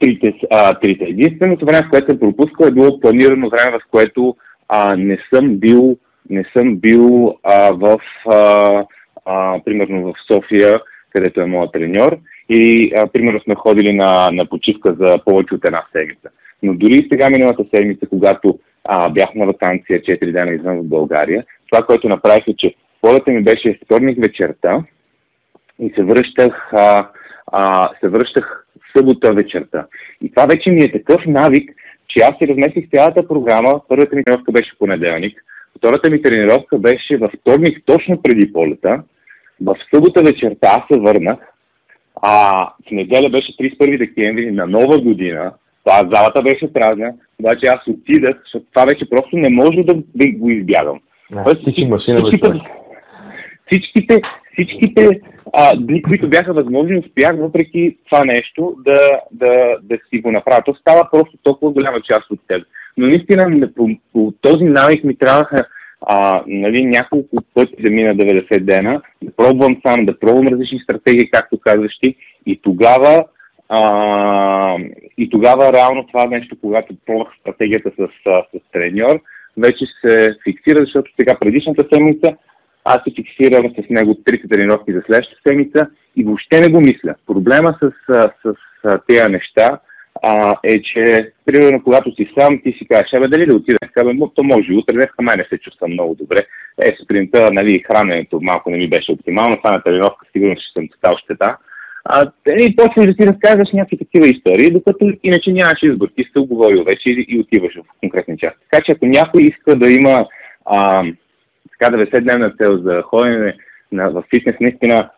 трите. 0.00 0.34
А, 0.50 0.74
трите. 0.74 1.04
Единственото 1.04 1.66
време, 1.66 1.86
в 1.86 1.90
което 1.90 2.06
съм 2.06 2.18
пропускал 2.18 2.66
е 2.66 2.70
било 2.70 3.00
планирано 3.00 3.50
време, 3.50 3.78
в 3.78 3.82
което 3.90 4.36
а, 4.68 4.96
не 4.96 5.18
съм 5.34 5.56
бил, 5.56 5.96
не 6.30 6.44
съм 6.52 6.76
бил 6.76 7.36
а, 7.42 7.72
в, 7.72 8.00
а, 8.26 8.84
а, 9.24 9.60
примерно 9.64 10.02
в 10.02 10.14
София, 10.32 10.80
където 11.10 11.40
е 11.40 11.46
моят 11.46 11.72
треньор 11.72 12.18
и 12.48 12.92
а, 12.96 13.06
примерно 13.06 13.40
сме 13.40 13.54
ходили 13.54 13.92
на, 13.92 14.28
на 14.32 14.46
почивка 14.46 14.96
за 15.00 15.18
повече 15.24 15.54
от 15.54 15.64
една 15.64 15.84
седмица. 15.92 16.28
Но 16.62 16.74
дори 16.74 17.06
сега 17.08 17.30
миналата 17.30 17.64
седмица, 17.74 18.06
когато 18.06 18.58
а, 18.84 19.08
бях 19.08 19.34
на 19.34 19.46
вакансия 19.46 20.00
4 20.00 20.32
дена 20.32 20.52
извън 20.52 20.78
в 20.78 20.88
България. 20.88 21.44
Това, 21.70 21.84
което 21.86 22.08
направих 22.08 22.48
е, 22.48 22.54
че 22.58 22.74
полета 23.00 23.30
ми 23.30 23.42
беше 23.42 23.78
вторник 23.84 24.18
вечерта 24.22 24.82
и 25.78 25.92
се 25.96 26.02
връщах, 26.02 26.72
а, 26.72 27.08
а, 27.52 27.90
се 28.00 28.08
връщах 28.08 28.66
събота 28.96 29.32
вечерта. 29.32 29.86
И 30.22 30.30
това 30.30 30.46
вече 30.46 30.70
ми 30.70 30.80
е 30.80 30.92
такъв 30.92 31.26
навик, 31.26 31.70
че 32.08 32.24
аз 32.24 32.38
си 32.38 32.48
разместих 32.48 32.90
цялата 32.94 33.28
програма. 33.28 33.80
Първата 33.88 34.16
ми 34.16 34.24
тренировка 34.24 34.52
беше 34.52 34.78
понеделник, 34.78 35.44
Втората 35.78 36.10
ми 36.10 36.22
тренировка 36.22 36.78
беше 36.78 37.16
във 37.16 37.32
вторник, 37.40 37.82
точно 37.84 38.22
преди 38.22 38.52
полета. 38.52 39.02
В 39.60 39.76
събота 39.94 40.22
вечерта 40.22 40.68
аз 40.68 40.82
се 40.92 41.00
върнах, 41.00 41.38
а 42.22 42.64
в 42.88 42.90
неделя 42.90 43.30
беше 43.30 43.56
31 43.56 43.98
декември 43.98 44.50
на 44.50 44.66
нова 44.66 45.00
година. 45.00 45.52
Това 45.88 46.08
залата 46.12 46.42
беше 46.42 46.72
празна, 46.72 47.14
обаче 47.40 47.66
аз 47.66 47.80
отидах, 47.88 48.36
защото 48.42 48.66
това 48.72 48.84
вече 48.84 49.10
просто 49.10 49.36
не 49.36 49.48
може 49.48 49.82
да 49.82 49.94
го 50.32 50.50
избягам. 50.50 51.00
А, 51.36 51.54
всички, 51.54 51.86
машина 51.86 52.18
всичките, 52.18 52.60
всичките, 53.66 54.20
всичките 54.52 55.20
а, 55.52 55.76
дни, 55.76 56.02
които 56.02 56.28
бяха 56.28 56.52
възможни, 56.52 56.98
успях 56.98 57.36
въпреки 57.38 57.96
това 58.10 58.24
нещо 58.24 58.76
да, 58.84 59.00
да, 59.32 59.76
да 59.82 59.98
си 60.08 60.20
го 60.20 60.32
направя. 60.32 60.62
То 60.64 60.74
става 60.74 61.08
просто 61.12 61.38
толкова 61.42 61.72
голяма 61.72 62.00
част 62.00 62.30
от 62.30 62.40
теб. 62.48 62.66
Но 62.96 63.06
наистина 63.06 63.68
по, 63.76 63.88
по 64.12 64.32
този 64.40 64.64
навик 64.64 65.04
ми 65.04 65.18
трябваха 65.18 65.66
а, 66.06 66.42
нали, 66.46 66.84
няколко 66.84 67.36
пъти 67.54 67.82
да 67.82 67.90
мина 67.90 68.16
90 68.16 68.60
дена, 68.60 69.02
да 69.22 69.32
пробвам 69.36 69.80
сам, 69.86 70.04
да 70.04 70.18
пробвам 70.18 70.48
различни 70.48 70.78
стратегии, 70.78 71.30
както 71.30 71.60
казваш 71.60 71.98
ти. 72.02 72.14
И 72.46 72.60
тогава, 72.62 73.24
а, 73.68 74.76
и 75.18 75.30
тогава 75.30 75.72
реално 75.72 76.06
това 76.06 76.26
нещо, 76.26 76.56
когато 76.60 76.94
пробвах 77.06 77.28
стратегията 77.40 77.90
с, 77.90 78.08
с, 78.54 78.60
треньор, 78.72 79.20
вече 79.56 79.84
се 80.04 80.36
фиксира, 80.44 80.80
защото 80.80 81.10
сега 81.20 81.38
предишната 81.38 81.86
седмица 81.92 82.36
аз 82.84 82.98
се 83.04 83.14
фиксирам 83.16 83.74
с 83.78 83.90
него 83.90 84.14
трите 84.14 84.48
тренировки 84.48 84.92
за 84.92 85.02
следващата 85.06 85.40
седмица 85.48 85.86
и 86.16 86.24
въобще 86.24 86.60
не 86.60 86.68
го 86.68 86.80
мисля. 86.80 87.14
Проблема 87.26 87.78
с, 87.82 87.90
с, 88.06 88.30
с 88.44 88.98
тези 89.06 89.32
неща 89.32 89.78
а, 90.22 90.56
е, 90.64 90.82
че 90.82 91.32
примерно 91.46 91.82
когато 91.82 92.14
си 92.14 92.28
сам, 92.38 92.60
ти 92.64 92.72
си 92.72 92.86
кажеш, 92.88 93.12
абе 93.16 93.28
дали 93.28 93.46
да 93.46 93.54
отида, 93.54 93.78
абе, 94.00 94.10
то 94.34 94.42
може 94.42 94.72
утре, 94.72 94.92
днес 94.94 95.08
мен 95.22 95.38
не 95.38 95.44
се 95.44 95.58
чувствам 95.58 95.92
много 95.92 96.14
добре. 96.14 96.46
Е, 96.82 96.96
сутринта, 97.00 97.50
нали, 97.52 97.84
храненето 97.86 98.40
малко 98.42 98.70
не 98.70 98.76
ми 98.76 98.88
беше 98.88 99.12
оптимално, 99.12 99.56
това 99.56 99.72
на 99.72 99.82
тренировка 99.82 100.26
сигурно 100.32 100.56
ще 100.58 100.80
съм 100.80 100.88
стал 100.96 101.16
щета. 101.16 101.56
А, 102.10 102.30
и 102.46 102.76
почваш 102.76 103.06
да 103.06 103.12
си 103.12 103.28
разказваш 103.28 103.68
някакви 103.72 103.98
такива 103.98 104.28
истории, 104.28 104.70
докато 104.70 105.12
иначе 105.22 105.52
нямаш 105.52 105.78
избор. 105.82 106.08
Ти 106.16 106.24
сте 106.24 106.38
оговорил 106.38 106.84
вече 106.84 107.10
и, 107.10 107.26
и 107.28 107.40
отиваш 107.40 107.74
в 107.74 108.00
конкретни 108.00 108.38
части. 108.38 108.58
Така 108.70 108.84
че 108.84 108.92
ако 108.92 109.06
някой 109.06 109.42
иска 109.42 109.76
да 109.76 109.90
има 109.90 110.26
а, 110.64 111.04
така 111.70 111.96
90-дневна 111.96 112.56
цел 112.58 112.78
за 112.78 113.02
ходене 113.02 113.54
на, 113.92 114.10
в 114.10 114.24
фитнес, 114.30 114.56
наистина 114.60 115.10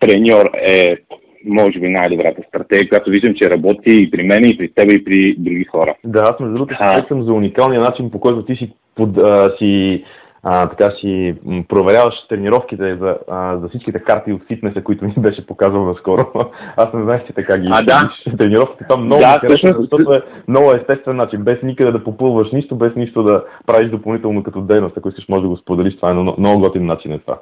треньор 0.00 0.50
е 0.54 0.96
може 1.44 1.80
би 1.80 1.88
най-добрата 1.88 2.42
стратегия, 2.48 2.88
която 2.88 3.10
виждам, 3.10 3.34
че 3.34 3.50
работи 3.50 4.02
и 4.02 4.10
при 4.10 4.22
мен, 4.22 4.44
и 4.44 4.58
при 4.58 4.68
теб, 4.68 4.92
и 4.92 5.04
при 5.04 5.34
други 5.38 5.64
хора. 5.64 5.94
Да, 6.04 6.20
аз 6.20 6.40
между 6.40 6.54
другото 6.54 6.74
съм 7.08 7.24
за 7.24 7.32
уникалния 7.32 7.80
начин, 7.80 8.10
по 8.10 8.20
който 8.20 8.44
ти 8.44 8.56
си, 8.56 8.72
под, 8.94 9.18
а, 9.18 9.54
си 9.58 10.04
а, 10.48 10.68
така 10.68 10.90
си 10.90 11.34
проверяваш 11.68 12.14
тренировките 12.28 12.96
за, 12.96 13.18
а, 13.30 13.56
за 13.56 13.68
всичките 13.68 13.98
карти 13.98 14.32
от 14.32 14.46
фитнеса, 14.46 14.82
които 14.82 15.04
ми 15.04 15.14
беше 15.18 15.46
показал 15.46 15.84
наскоро. 15.84 16.26
Аз 16.76 16.92
не 16.92 17.02
знаех, 17.02 17.26
че 17.26 17.32
така 17.32 17.58
ги 17.58 17.68
а, 17.70 17.82
да. 17.82 18.10
тренировките. 18.38 18.84
Там 18.88 19.04
много 19.04 19.20
да, 19.20 19.38
харесва, 19.40 19.76
защото 19.80 20.12
е 20.12 20.22
много 20.48 20.72
естествен 20.72 21.16
начин, 21.16 21.44
без 21.44 21.62
никъде 21.62 21.92
да 21.92 22.04
попълваш 22.04 22.52
нищо, 22.52 22.76
без 22.76 22.96
нищо 22.96 23.22
да 23.22 23.44
правиш 23.66 23.90
допълнително 23.90 24.42
като 24.42 24.60
дейност. 24.60 24.96
Ако 24.96 25.08
искаш, 25.08 25.28
може 25.28 25.42
да 25.42 25.48
го 25.48 25.56
споделиш. 25.56 25.96
Това 25.96 26.10
е 26.10 26.14
много, 26.14 26.40
много 26.40 26.60
готин 26.60 26.86
начин 26.86 27.12
е 27.12 27.18
това. 27.18 27.38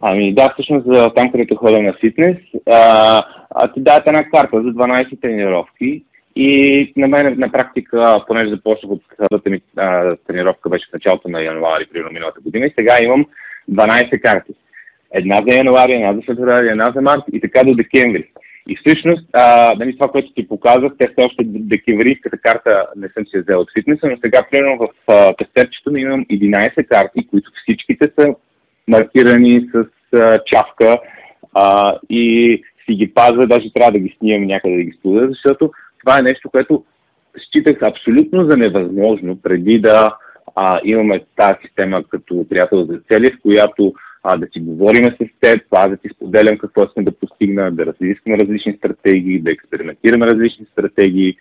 Ами 0.00 0.34
да, 0.34 0.52
всъщност 0.52 0.86
там, 1.16 1.30
където 1.32 1.56
ходя 1.56 1.82
на 1.82 1.92
фитнес, 2.00 2.36
а, 2.70 3.22
а 3.54 3.72
ти 3.72 3.80
дават 3.80 4.06
една 4.06 4.24
карта 4.24 4.62
за 4.62 4.68
12 4.68 5.20
тренировки 5.20 6.04
и 6.36 6.92
на 6.96 7.08
мен 7.08 7.34
на 7.38 7.52
практика, 7.52 8.24
понеже 8.26 8.50
започнах 8.50 8.92
от 8.92 9.02
първата 9.18 9.50
ми 9.50 9.60
а, 9.76 10.16
тренировка 10.26 10.68
беше 10.68 10.88
в 10.90 10.92
началото 10.92 11.28
на 11.28 11.42
януари, 11.42 11.86
примерно 11.92 12.12
миналата 12.12 12.40
година, 12.40 12.66
и 12.66 12.72
сега 12.78 12.96
имам 13.02 13.26
12 13.70 14.20
карти. 14.20 14.52
Една 15.14 15.36
за 15.48 15.56
януари, 15.56 15.92
една 15.92 16.12
за 16.12 16.22
февруари, 16.22 16.68
една 16.68 16.92
за 16.94 17.02
март 17.02 17.22
и 17.32 17.40
така 17.40 17.64
до 17.64 17.74
декември. 17.74 18.28
И 18.68 18.76
всъщност, 18.76 19.28
а, 19.32 19.74
нали, 19.78 19.94
това, 19.94 20.08
което 20.08 20.32
ти 20.32 20.48
показах, 20.48 20.92
те 20.98 21.08
все 21.08 21.26
още 21.26 21.44
декемврийската 21.44 22.38
карта 22.38 22.86
не 22.96 23.08
съм 23.08 23.26
си 23.26 23.38
взел 23.38 23.60
от 23.60 23.72
фитнеса, 23.72 24.06
но 24.06 24.16
сега, 24.24 24.46
примерно, 24.50 24.78
в 24.78 25.34
кастерчето 25.38 25.90
ми 25.90 26.00
имам 26.00 26.24
11 26.24 26.86
карти, 26.86 27.26
които 27.30 27.50
всичките 27.62 28.10
са 28.18 28.34
маркирани 28.88 29.68
с 29.74 29.86
а, 30.18 30.38
чавка 30.46 30.98
а, 31.54 31.98
и 32.10 32.62
си 32.84 32.94
ги 32.94 33.14
пазя, 33.14 33.46
даже 33.46 33.72
трябва 33.72 33.92
да 33.92 33.98
ги 33.98 34.16
снимам 34.18 34.46
някъде 34.46 34.76
да 34.76 34.82
ги 34.82 34.96
споделя, 34.98 35.28
защото 35.28 35.70
това 36.04 36.18
е 36.18 36.22
нещо, 36.22 36.50
което 36.50 36.84
считах 37.38 37.82
абсолютно 37.82 38.44
за 38.44 38.56
невъзможно 38.56 39.38
преди 39.42 39.78
да 39.78 40.16
а, 40.56 40.80
имаме 40.84 41.24
тази 41.36 41.54
система 41.62 42.04
като 42.08 42.46
приятел 42.48 42.84
за 42.84 43.00
цели, 43.08 43.32
в 43.32 43.42
която 43.42 43.92
а, 44.22 44.36
да 44.36 44.46
си 44.46 44.60
говорим 44.60 45.10
с 45.10 45.40
теб, 45.40 45.62
аз 45.70 45.90
да 45.90 45.96
ти 45.96 46.08
споделям 46.14 46.58
какво 46.58 46.86
сме 46.86 47.02
да 47.02 47.12
постигна, 47.12 47.72
да 47.72 47.86
разискваме 47.86 48.38
различни 48.38 48.76
стратегии, 48.76 49.40
да 49.40 49.50
експериментираме 49.50 50.26
различни 50.26 50.66
стратегии 50.72 51.36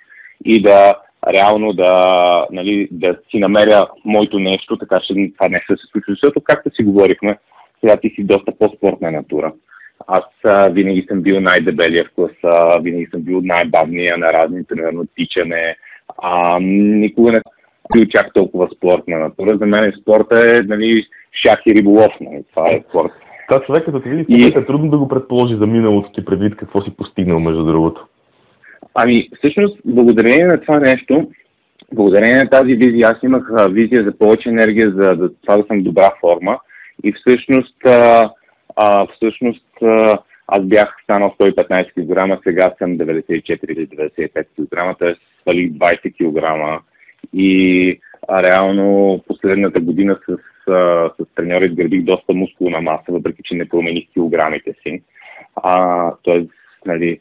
и 0.46 0.62
да 0.62 0.96
реално 1.34 1.74
да, 1.74 2.46
нали, 2.52 2.88
да 2.92 3.18
си 3.32 3.40
намеря 3.40 3.88
моето 4.06 4.40
нещо, 4.40 4.78
така 4.78 5.00
че 5.00 5.14
това 5.14 5.50
не 5.50 5.64
се 5.68 5.76
случи. 5.92 6.06
Защото, 6.10 6.42
както 6.42 6.76
си 6.76 6.84
говорихме, 6.84 7.38
сега 7.80 7.98
ти 7.98 8.10
си 8.10 8.24
доста 8.24 8.52
по-спортна 8.60 9.12
натура. 9.12 9.54
Аз 10.08 10.24
а, 10.44 10.70
винаги 10.70 11.06
съм 11.10 11.22
бил 11.22 11.40
най-дебелия 11.40 12.06
в 12.06 12.16
класа, 12.16 12.80
винаги 12.82 13.08
съм 13.12 13.22
бил 13.22 13.42
най-бавния 13.44 14.18
на 14.18 14.28
разни, 14.28 14.64
примерно 14.64 15.06
тичане. 15.16 15.76
А, 16.18 16.60
никога 16.60 17.32
не 17.32 17.42
бил 17.94 18.06
чак 18.06 18.34
толкова 18.34 18.70
спортна 18.76 19.20
натура. 19.20 19.58
За 19.58 19.66
мен 19.66 19.94
спорта 20.02 20.56
е 20.56 20.64
нали, 20.64 21.06
шах 21.46 21.60
и 21.66 21.76
риболов. 21.76 22.14
Нали. 22.22 22.44
Това 22.52 22.72
е 22.72 22.84
спорт. 22.90 23.12
Това 23.50 23.62
човек, 23.66 23.86
като 23.86 24.00
ти 24.00 24.10
види, 24.10 24.26
и... 24.30 24.46
е 24.46 24.66
трудно 24.66 24.92
да 24.92 24.98
го 24.98 25.08
предположи 25.08 25.56
за 25.56 25.68
миналото 25.68 26.12
ти 26.12 26.26
предвид 26.26 26.56
какво 26.56 26.82
си 26.82 26.92
постигнал, 26.98 27.40
между 27.40 27.66
другото. 27.66 28.08
Ами, 28.96 29.30
всъщност, 29.38 29.80
благодарение 29.86 30.46
на 30.46 30.62
това 30.62 30.80
нещо, 30.80 31.32
благодарение 31.94 32.38
на 32.38 32.50
тази 32.50 32.76
визия, 32.76 33.08
аз 33.08 33.24
имах 33.24 33.52
а, 33.58 33.68
визия 33.68 34.04
за 34.04 34.18
повече 34.18 34.50
енергия, 34.50 34.92
за 34.92 35.16
да, 35.16 35.30
това 35.42 35.58
да 35.58 35.64
съм 35.68 35.84
добра 35.84 36.14
форма. 36.22 36.60
И 37.04 37.14
всъщност, 37.14 37.86
а, 37.86 38.30
а, 38.76 39.08
всъщност 39.16 39.66
аз 40.48 40.64
бях 40.64 40.96
станал 41.04 41.36
115 41.40 41.92
кг, 41.92 42.44
сега 42.44 42.74
съм 42.78 42.98
94 42.98 43.66
или 43.70 43.88
95 43.88 44.46
кг, 44.56 45.00
т.е. 45.00 45.16
свалих 45.42 45.72
20 45.72 46.14
кг. 46.18 46.84
И 47.34 48.00
а, 48.28 48.44
реално 48.44 49.20
последната 49.28 49.80
година 49.80 50.20
с, 50.30 50.38
а, 50.72 51.10
с 51.20 51.36
треньора 51.36 51.66
изградих 51.66 52.02
доста 52.02 52.34
мускулна 52.34 52.82
маса, 52.82 53.04
въпреки 53.10 53.42
че 53.44 53.56
не 53.56 53.70
промених 53.70 54.08
килограмите 54.14 54.74
си. 54.84 55.02
А, 55.56 56.12
т.е. 56.26 56.46
Нали, 56.86 57.20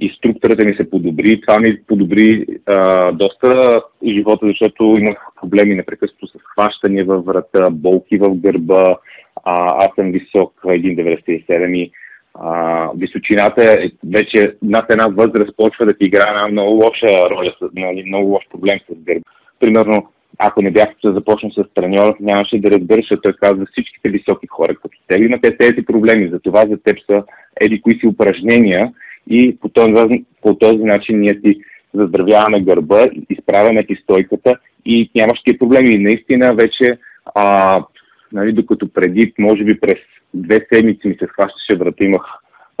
и 0.00 0.14
структурата 0.18 0.64
ми 0.64 0.74
се 0.74 0.90
подобри. 0.90 1.40
Това 1.40 1.60
ми 1.60 1.82
подобри 1.86 2.46
а, 2.66 3.12
доста 3.12 3.80
живота, 4.06 4.46
защото 4.46 4.96
имах 4.98 5.18
проблеми 5.40 5.74
непрекъснато 5.74 6.26
с 6.26 6.32
хващане 6.52 7.04
във 7.04 7.24
врата, 7.24 7.70
болки 7.70 8.18
в 8.18 8.34
гърба. 8.34 8.96
А, 9.44 9.84
аз 9.84 9.94
съм 9.94 10.12
висок, 10.12 10.60
1,97 10.64 11.76
и 11.76 11.90
а, 12.34 12.90
височината 12.96 13.62
е 13.64 13.90
вече 14.10 14.54
над 14.62 14.90
една 14.90 15.06
възраст 15.06 15.56
почва 15.56 15.86
да 15.86 15.94
ти 15.94 16.04
играе 16.04 16.30
една 16.30 16.48
много 16.48 16.70
лоша 16.70 17.30
роля, 17.30 17.52
нали, 17.74 18.04
много 18.06 18.28
лош 18.28 18.44
проблем 18.50 18.78
с 18.90 18.94
гърба. 19.04 19.22
Примерно, 19.60 20.06
ако 20.38 20.62
не 20.62 20.70
бях 20.70 20.88
да 21.04 21.12
започна 21.12 21.50
с 21.50 21.74
треньор, 21.74 22.16
нямаше 22.20 22.60
да 22.60 22.70
разбереш, 22.70 23.06
той 23.22 23.32
казва 23.32 23.66
всичките 23.72 24.08
високи 24.08 24.46
хора, 24.46 24.74
като 24.74 24.98
те 25.08 25.18
имате 25.18 25.56
тези 25.56 25.84
проблеми. 25.86 26.28
Затова 26.28 26.66
за 26.66 26.76
теб 26.82 26.96
са 27.06 27.22
еди 27.60 27.80
кои 27.80 27.94
си 27.94 28.06
упражнения, 28.06 28.92
и 29.30 29.56
по 29.60 29.68
този, 29.68 30.24
по 30.42 30.54
този 30.54 30.84
начин 30.84 31.20
ние 31.20 31.40
си 31.46 31.60
заздравяваме 31.94 32.60
гърба, 32.60 33.06
изправяме 33.30 33.86
ти 33.86 33.94
стойката 33.94 34.56
и 34.84 35.10
нямаш 35.14 35.42
тия 35.44 35.58
проблеми. 35.58 35.94
И 35.94 35.98
наистина 35.98 36.54
вече, 36.54 36.98
а, 37.34 37.82
нали, 38.32 38.52
докато 38.52 38.92
преди, 38.92 39.34
може 39.38 39.64
би 39.64 39.80
през 39.80 39.98
две 40.34 40.66
седмици 40.72 41.08
ми 41.08 41.14
се 41.14 41.26
хващаше 41.26 41.76
врата, 41.78 42.04
имах 42.04 42.22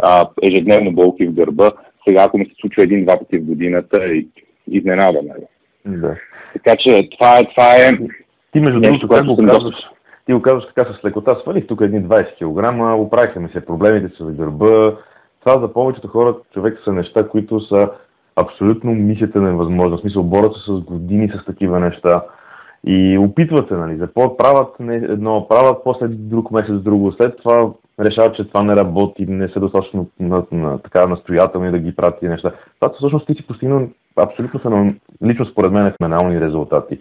а, 0.02 0.28
ежедневно 0.42 0.92
болки 0.92 1.26
в 1.26 1.34
гърба, 1.34 1.72
сега 2.08 2.22
ако 2.26 2.38
ми 2.38 2.46
се 2.46 2.54
случва 2.60 2.82
един-два 2.82 3.18
пъти 3.18 3.38
в 3.38 3.44
годината, 3.44 4.06
и, 4.06 4.28
изненада. 4.70 5.18
Нали. 5.22 5.46
Да. 5.98 6.16
Така 6.52 6.76
че 6.76 7.08
това 7.18 7.38
е, 7.38 7.42
това 7.54 7.76
е 7.76 7.98
ти 8.52 8.60
между 8.60 8.80
другото, 8.80 9.08
как 9.08 9.26
го 9.26 9.36
казваш, 9.36 9.74
ти 10.26 10.32
го 10.32 10.42
казваш 10.42 10.64
така 10.66 10.92
с 10.92 11.04
лекота, 11.04 11.38
свалих 11.42 11.66
тук 11.66 11.80
едни 11.80 12.02
20 12.02 12.34
кг, 12.34 13.00
оправиха 13.06 13.40
ми 13.40 13.48
се 13.48 13.64
проблемите 13.64 14.16
с 14.18 14.24
гърба, 14.24 14.96
това 15.40 15.60
за 15.60 15.72
повечето 15.72 16.08
хора 16.08 16.36
човек 16.54 16.78
са 16.84 16.92
неща, 16.92 17.28
които 17.28 17.60
са 17.60 17.90
абсолютно 18.36 18.94
мисията 18.94 19.40
невъзможна. 19.40 19.96
В 19.96 20.00
смисъл, 20.00 20.22
борят 20.22 20.52
се 20.52 20.60
с 20.66 20.80
години 20.80 21.28
с 21.28 21.44
такива 21.44 21.80
неща 21.80 22.22
и 22.86 23.18
опитват 23.18 23.68
се, 23.68 23.74
нали, 23.74 23.96
започват, 23.96 24.38
правят 24.38 24.74
едно, 24.90 25.48
правят 25.48 25.78
после 25.84 26.08
друг 26.08 26.50
месец 26.50 26.82
друго, 26.82 27.12
след 27.12 27.36
това 27.36 27.70
решават, 28.00 28.36
че 28.36 28.48
това 28.48 28.62
не 28.62 28.76
работи, 28.76 29.26
не 29.26 29.48
са 29.48 29.60
достатъчно 29.60 30.06
на, 30.20 30.44
на, 30.52 30.78
така 30.78 31.06
настоятелни 31.06 31.70
да 31.70 31.78
ги 31.78 31.96
правят 31.96 32.22
неща. 32.22 32.52
Това 32.80 32.92
всъщност 32.94 33.26
ти 33.26 33.34
си 33.34 33.46
постигнал 33.46 33.88
абсолютно 34.16 34.60
феномен, 34.60 35.00
лично 35.24 35.46
според 35.46 35.72
мен 35.72 35.86
е 35.86 35.94
феноменални 36.00 36.40
резултати. 36.40 37.00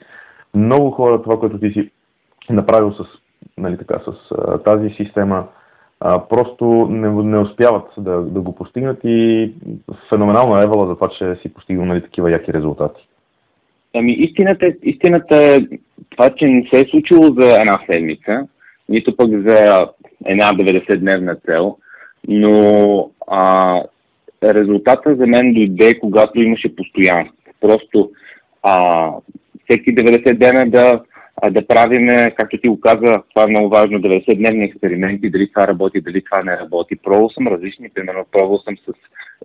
Много 0.56 0.92
хора, 0.92 1.22
това, 1.22 1.40
което 1.40 1.60
ти 1.60 1.72
си 1.72 1.92
направил 2.50 2.92
с, 2.92 3.06
нали, 3.58 3.78
така, 3.78 4.00
с 4.00 4.36
тази 4.64 4.90
система, 4.90 5.48
а, 6.00 6.28
просто 6.28 6.66
не, 6.90 7.10
не 7.10 7.38
успяват 7.38 7.86
да, 7.98 8.22
да 8.22 8.42
го 8.42 8.56
постигнат 8.56 9.00
и 9.04 9.54
феноменално 10.10 10.58
е 10.58 10.88
за 10.88 10.96
това, 10.96 11.10
че 11.10 11.36
си 11.42 11.54
постигнал 11.54 11.86
нали, 11.86 12.02
такива 12.02 12.32
яки 12.32 12.54
резултати. 12.54 13.07
Ами 13.94 14.12
истината, 14.12 14.74
истината 14.84 15.36
е 15.36 15.78
това, 16.10 16.30
че 16.30 16.46
не 16.46 16.68
се 16.74 16.80
е 16.80 16.86
случило 16.86 17.34
за 17.34 17.52
една 17.60 17.80
седмица, 17.92 18.48
нито 18.90 19.16
пък 19.16 19.30
за 19.30 19.88
една 20.26 20.46
90-дневна 20.46 21.46
цел, 21.46 21.78
но 22.28 23.10
а, 23.28 23.82
резултата 24.44 25.16
за 25.16 25.28
мен 25.28 25.54
дойде, 25.54 26.00
когато 26.00 26.42
имаше 26.42 26.76
постоянство. 26.76 27.36
Просто 27.62 28.12
а, 28.64 29.12
всеки 29.64 29.96
90 29.96 30.34
дена 30.34 30.70
да, 30.70 31.02
да 31.52 31.68
правиме, 31.68 32.32
както 32.38 32.58
ти 32.58 32.68
го 32.68 32.80
каза, 32.80 33.22
това 33.30 33.44
е 33.44 33.50
много 33.50 33.70
важно, 33.70 34.00
90-дневни 34.00 34.66
експерименти, 34.66 35.30
дали 35.30 35.50
това 35.50 35.68
работи, 35.68 36.02
дали 36.02 36.24
това 36.24 36.44
не 36.44 36.58
работи. 36.58 36.96
Пробвал 36.96 37.30
съм 37.30 37.48
различни, 37.48 37.90
примерно 37.90 38.26
пробвал 38.32 38.60
съм 38.60 38.78
с 38.78 38.94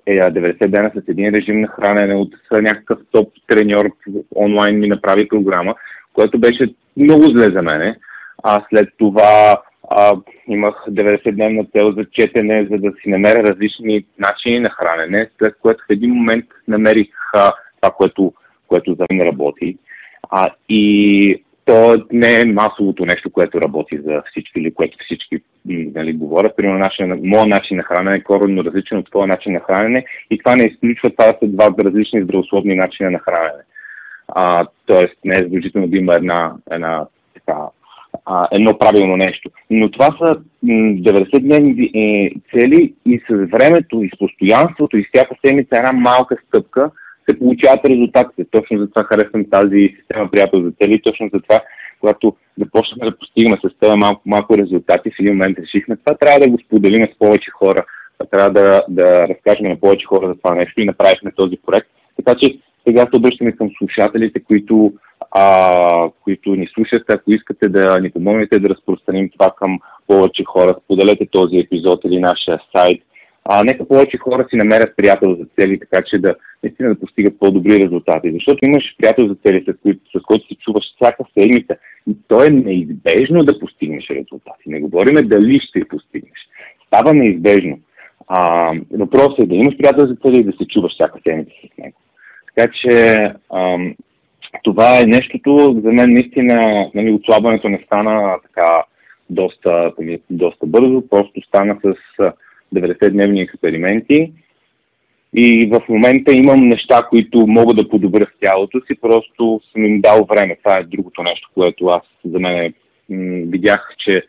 е, 0.07 0.18
90 0.18 0.68
дена 0.68 0.90
с 0.94 1.09
един 1.09 1.35
режим 1.35 1.61
на 1.61 1.68
хранене 1.68 2.14
от 2.14 2.35
някакъв 2.52 2.98
топ 3.11 3.28
треньор 3.46 3.90
онлайн 4.37 4.78
ми 4.78 4.88
направи 4.88 5.28
програма, 5.28 5.74
което 6.12 6.38
беше 6.38 6.74
много 6.96 7.22
зле 7.22 7.50
за 7.50 7.62
мене. 7.62 7.96
А 8.42 8.64
след 8.68 8.88
това 8.98 9.62
а, 9.90 10.16
имах 10.48 10.74
90-дневна 10.88 11.66
цел 11.76 11.92
за 11.92 12.05
четене, 12.12 12.66
за 12.70 12.78
да 12.78 12.92
си 13.02 13.11
намеря 13.11 13.42
различни 13.42 14.05
начини 14.18 14.61
на 14.61 14.70
хранене, 14.70 15.31
след 15.38 15.55
което 15.62 15.85
в 15.88 15.92
един 15.92 16.11
момент 16.11 16.44
намерих 16.68 17.09
а, 17.35 17.52
това, 17.81 17.94
което, 17.94 18.33
което 18.68 18.94
за 18.94 19.07
мен 19.11 19.26
работи. 19.26 19.78
А, 20.31 20.50
и 20.68 21.42
то 21.64 22.07
не 22.12 22.40
е 22.40 22.44
масовото 22.44 23.07
нещо, 23.07 23.31
което 23.31 23.61
работи 23.61 23.98
за 24.05 24.22
всички 24.31 24.61
или 24.61 24.75
което 24.75 24.98
всички 25.05 25.38
нали, 25.66 26.12
говорят. 26.12 26.57
Примерно, 26.57 26.79
начин, 26.79 27.20
моят 27.25 27.48
начин 27.48 27.77
на 27.77 27.83
хранене 27.83 28.16
е 28.16 28.22
коренно 28.22 28.64
различен 28.64 28.98
от 28.98 29.11
твоя 29.11 29.27
начин 29.27 29.53
на 29.53 29.61
хранене 29.61 30.05
и 30.31 30.38
това 30.38 30.57
не 30.57 30.66
изключва 30.66 31.11
това 31.11 31.25
да 31.27 31.38
са 31.38 31.46
два 31.46 31.70
различни 31.85 32.22
здравословни 32.22 32.75
начина 32.75 33.11
на 33.11 33.18
хранене. 33.18 33.62
А, 34.29 34.66
тоест, 34.87 35.14
не 35.25 35.38
е 35.38 35.42
задължително 35.42 35.88
да 35.88 35.96
има 35.96 36.14
една, 36.14 36.53
една 36.70 37.07
така, 37.35 37.59
а, 38.27 38.48
едно 38.53 38.79
правилно 38.79 39.16
нещо. 39.16 39.51
Но 39.70 39.90
това 39.90 40.07
са 40.18 40.37
90-дневни 40.64 41.90
е, 41.94 42.31
цели 42.51 42.94
и 43.07 43.22
с 43.31 43.35
времето, 43.53 44.03
и 44.03 44.11
с 44.14 44.18
постоянството, 44.18 44.96
и 44.96 45.07
всяка 45.12 45.35
седмица 45.46 45.77
една 45.77 45.92
малка 45.92 46.37
стъпка 46.46 46.90
се 47.30 47.38
получават 47.38 47.85
резултатите. 47.85 48.44
Точно 48.50 48.78
за 48.78 48.90
това 48.90 49.04
харесвам 49.04 49.50
тази 49.50 49.94
система 49.98 50.30
приятел 50.30 50.62
за 50.62 50.72
цели. 50.82 51.02
Точно 51.02 51.30
за 51.35 51.40
това, 51.40 51.61
когато 52.00 52.37
започнахме 52.58 53.11
да 53.11 53.18
постигаме 53.18 53.56
с 53.56 53.78
това 53.80 53.96
малко, 53.96 54.22
малко 54.26 54.58
резултати, 54.58 55.11
в 55.11 55.20
един 55.20 55.32
момент 55.32 55.58
решихме 55.58 55.96
това, 55.96 56.16
трябва 56.16 56.40
да 56.40 56.50
го 56.50 56.58
споделим 56.66 57.06
с 57.06 57.18
повече 57.18 57.50
хора. 57.50 57.85
Трябва 58.30 58.50
да, 58.50 58.85
да 58.88 59.28
разкажем 59.28 59.68
на 59.68 59.76
повече 59.76 60.06
хора 60.06 60.28
за 60.28 60.35
това 60.35 60.54
нещо 60.54 60.80
и 60.80 60.85
направихме 60.85 61.32
този 61.37 61.56
проект. 61.66 61.88
Така 62.16 62.35
че 62.35 62.58
сега 62.87 63.00
се 63.00 63.16
обръщаме 63.16 63.52
към 63.52 63.70
слушателите, 63.78 64.40
които 64.40 64.92
а, 65.30 66.11
които 66.24 66.54
ни 66.54 66.68
слушате. 66.74 67.12
Ако 67.12 67.32
искате 67.32 67.68
да 67.68 68.00
ни 68.00 68.11
помогнете 68.11 68.58
да 68.58 68.68
разпространим 68.68 69.30
това 69.30 69.50
към 69.56 69.78
повече 70.06 70.44
хора, 70.44 70.76
споделете 70.85 71.26
този 71.30 71.58
епизод 71.58 72.00
или 72.04 72.20
нашия 72.20 72.61
сайт. 72.76 73.02
А, 73.44 73.64
нека 73.64 73.88
повече 73.88 74.18
хора 74.18 74.46
си 74.50 74.57
намерят 74.57 74.96
приятел 74.96 75.35
за 75.35 75.44
цели, 75.59 75.81
така 75.81 76.02
че 76.07 76.18
да 76.18 76.35
наистина 76.62 76.88
да 76.88 77.00
постигат 77.00 77.38
по-добри 77.38 77.85
резултати. 77.85 78.33
Защото 78.33 78.59
имаш 78.62 78.94
приятел 78.98 79.28
за 79.28 79.35
цели, 79.35 79.64
с, 79.68 79.83
които, 79.83 80.18
с 80.18 80.22
който 80.22 80.46
си 80.46 80.57
чуваш 80.64 80.85
всяка 80.94 81.24
седмица. 81.38 81.76
И 82.11 82.16
то 82.28 82.44
е 82.44 82.50
неизбежно 82.50 83.44
да 83.44 83.59
постигнеш 83.59 84.11
резултати. 84.11 84.62
Не 84.66 84.81
говориме 84.81 85.22
дали 85.22 85.61
ще 85.61 85.88
постигнеш. 85.88 86.38
Става 86.87 87.14
неизбежно. 87.14 87.78
А, 88.28 88.72
въпросът 88.92 89.38
е 89.38 89.46
да 89.46 89.55
имаш 89.55 89.76
приятел 89.76 90.07
за 90.07 90.16
цели 90.16 90.37
и 90.37 90.44
да 90.44 90.52
се 90.52 90.66
чуваш 90.66 90.92
всяка 90.92 91.18
седмица 91.22 91.52
с 91.74 91.78
него. 91.78 91.96
Така 92.55 92.72
че 92.83 93.24
ам, 93.55 93.94
това 94.62 95.00
е 95.00 95.07
нещото, 95.07 95.81
за 95.85 95.92
мен 95.92 96.12
наистина 96.12 96.87
нали, 96.94 97.11
отслабването 97.11 97.68
не 97.68 97.83
стана 97.87 98.37
така 98.42 98.85
доста, 99.31 99.92
доста 100.31 100.66
бързо, 100.66 101.09
просто 101.09 101.40
стана 101.46 101.78
с 101.85 101.94
90-дневни 102.74 103.42
експерименти. 103.42 104.32
И 105.35 105.66
в 105.66 105.82
момента 105.88 106.32
имам 106.32 106.68
неща, 106.68 107.06
които 107.11 107.46
мога 107.46 107.74
да 107.74 107.88
подобря 107.88 108.26
в 108.26 108.40
тялото 108.40 108.80
си, 108.80 109.00
просто 109.00 109.61
съм 109.72 109.85
им 109.85 110.00
дал 110.00 110.24
време. 110.24 110.56
Това 110.56 110.78
е 110.78 110.85
другото 110.85 111.22
нещо, 111.22 111.50
което 111.54 111.87
аз 111.87 112.02
за 112.24 112.38
мен 112.38 112.74
м- 113.11 113.42
видях, 113.46 113.94
че 113.98 114.22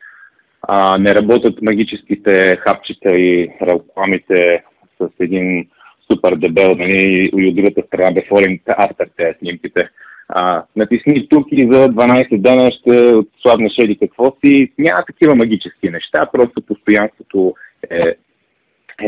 а, 0.62 0.98
не 0.98 1.16
работят 1.16 1.62
магическите 1.62 2.58
хапчета 2.60 3.18
и 3.18 3.50
рекламите 3.62 4.64
с 5.02 5.10
един 5.20 5.68
супер 6.12 6.36
дебел, 6.36 6.76
нали, 6.76 7.30
и 7.38 7.50
от 7.50 7.56
другата 7.56 7.82
страна 7.88 8.12
бефоринг 8.12 8.62
автор 8.68 9.06
тези 9.18 9.38
снимките 9.40 9.90
а, 10.30 10.64
натисни 10.76 11.28
тук 11.30 11.48
и 11.52 11.68
за 11.72 11.90
12 11.90 12.38
дена 12.38 12.72
ще 12.72 13.16
отслабнеш 13.16 13.74
еди 13.78 13.98
какво 13.98 14.36
си. 14.46 14.72
Няма 14.78 15.04
такива 15.06 15.36
магически 15.36 15.90
неща, 15.90 16.30
просто 16.34 16.62
постоянството 16.62 17.54
е, 17.90 18.14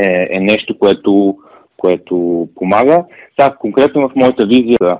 е, 0.04 0.28
е 0.32 0.40
нещо, 0.40 0.80
което, 0.80 1.38
което 1.78 2.48
помага. 2.56 3.06
Сега, 3.40 3.56
конкретно 3.60 4.10
в 4.10 4.16
моята 4.16 4.46
визия 4.46 4.76
за 4.82 4.98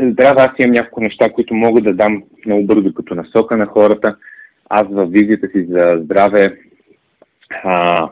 здраве, 0.00 0.40
аз 0.40 0.50
имам 0.58 0.74
няколко 0.74 1.00
неща, 1.00 1.32
които 1.32 1.54
мога 1.54 1.80
да 1.80 1.94
дам 1.94 2.22
много 2.46 2.66
бързо 2.66 2.94
като 2.94 3.14
насока 3.14 3.56
на 3.56 3.66
хората. 3.66 4.16
Аз 4.70 4.86
в 4.90 5.06
визията 5.06 5.48
си 5.48 5.66
за 5.68 5.98
здраве 6.02 6.58
а, 7.64 8.08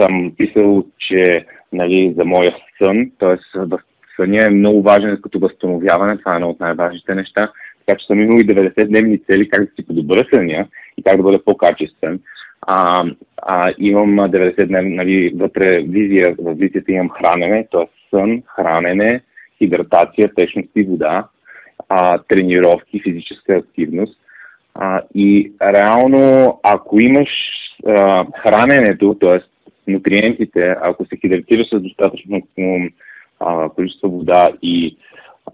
съм 0.00 0.32
писал, 0.36 0.84
че 0.98 1.46
нали, 1.72 2.14
за 2.16 2.24
моя 2.24 2.54
сън, 2.78 3.10
т.е. 3.18 3.58
в 3.58 3.78
съня 4.16 4.46
е 4.46 4.50
много 4.50 4.82
важен 4.82 5.18
като 5.22 5.38
възстановяване, 5.38 6.18
това 6.18 6.32
е 6.32 6.34
едно 6.34 6.50
от 6.50 6.60
най-важните 6.60 7.14
неща. 7.14 7.52
Така 7.86 7.98
че 7.98 8.06
съм 8.06 8.20
имал 8.20 8.36
и 8.36 8.46
90-дневни 8.46 9.26
цели 9.26 9.48
как 9.48 9.64
да 9.64 9.70
си 9.74 9.86
подобра 9.86 10.24
съня 10.34 10.66
и 10.98 11.02
как 11.02 11.16
да 11.16 11.22
бъда 11.22 11.44
по-качествен. 11.44 12.20
А, 12.66 13.04
а, 13.42 13.74
имам 13.78 14.08
90 14.08 14.66
дневни, 14.66 14.94
нали, 14.94 15.32
вътре 15.36 15.82
визия, 15.82 16.34
в 16.38 16.54
визията 16.54 16.92
имам 16.92 17.10
хранене, 17.10 17.66
т.е. 17.72 17.86
сън, 18.10 18.42
хранене, 18.46 19.20
хидратация, 19.58 20.34
течност 20.34 20.68
и 20.76 20.82
вода, 20.82 21.26
а, 21.88 22.18
тренировки, 22.18 23.00
физическа 23.00 23.54
активност. 23.54 24.20
А, 24.74 25.00
и 25.14 25.52
реално, 25.62 26.60
ако 26.62 27.00
имаш 27.00 27.28
а, 27.86 28.26
храненето, 28.42 29.16
т.е. 29.20 29.40
нутриентите, 29.92 30.76
ако 30.82 31.06
се 31.06 31.16
хидратираш 31.16 31.66
с 31.68 31.80
достатъчно 31.80 32.42
количество 33.74 34.10
вода 34.10 34.50
и 34.62 34.96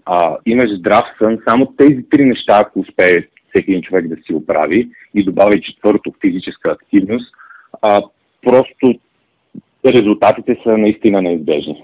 а, 0.05 0.37
имаш 0.45 0.69
здрав 0.77 1.05
сън, 1.17 1.37
само 1.49 1.65
тези 1.65 2.09
три 2.09 2.25
неща, 2.25 2.57
ако 2.59 2.79
успее 2.79 3.27
всеки 3.51 3.71
един 3.71 3.81
човек 3.81 4.07
да 4.07 4.15
си 4.15 4.33
оправи 4.33 4.89
и 5.13 5.23
добави 5.23 5.61
четвърто 5.61 6.13
физическа 6.21 6.71
активност, 6.71 7.35
а, 7.81 8.01
просто 8.45 8.93
резултатите 9.85 10.57
са 10.63 10.77
наистина 10.77 11.21
неизбежни. 11.21 11.83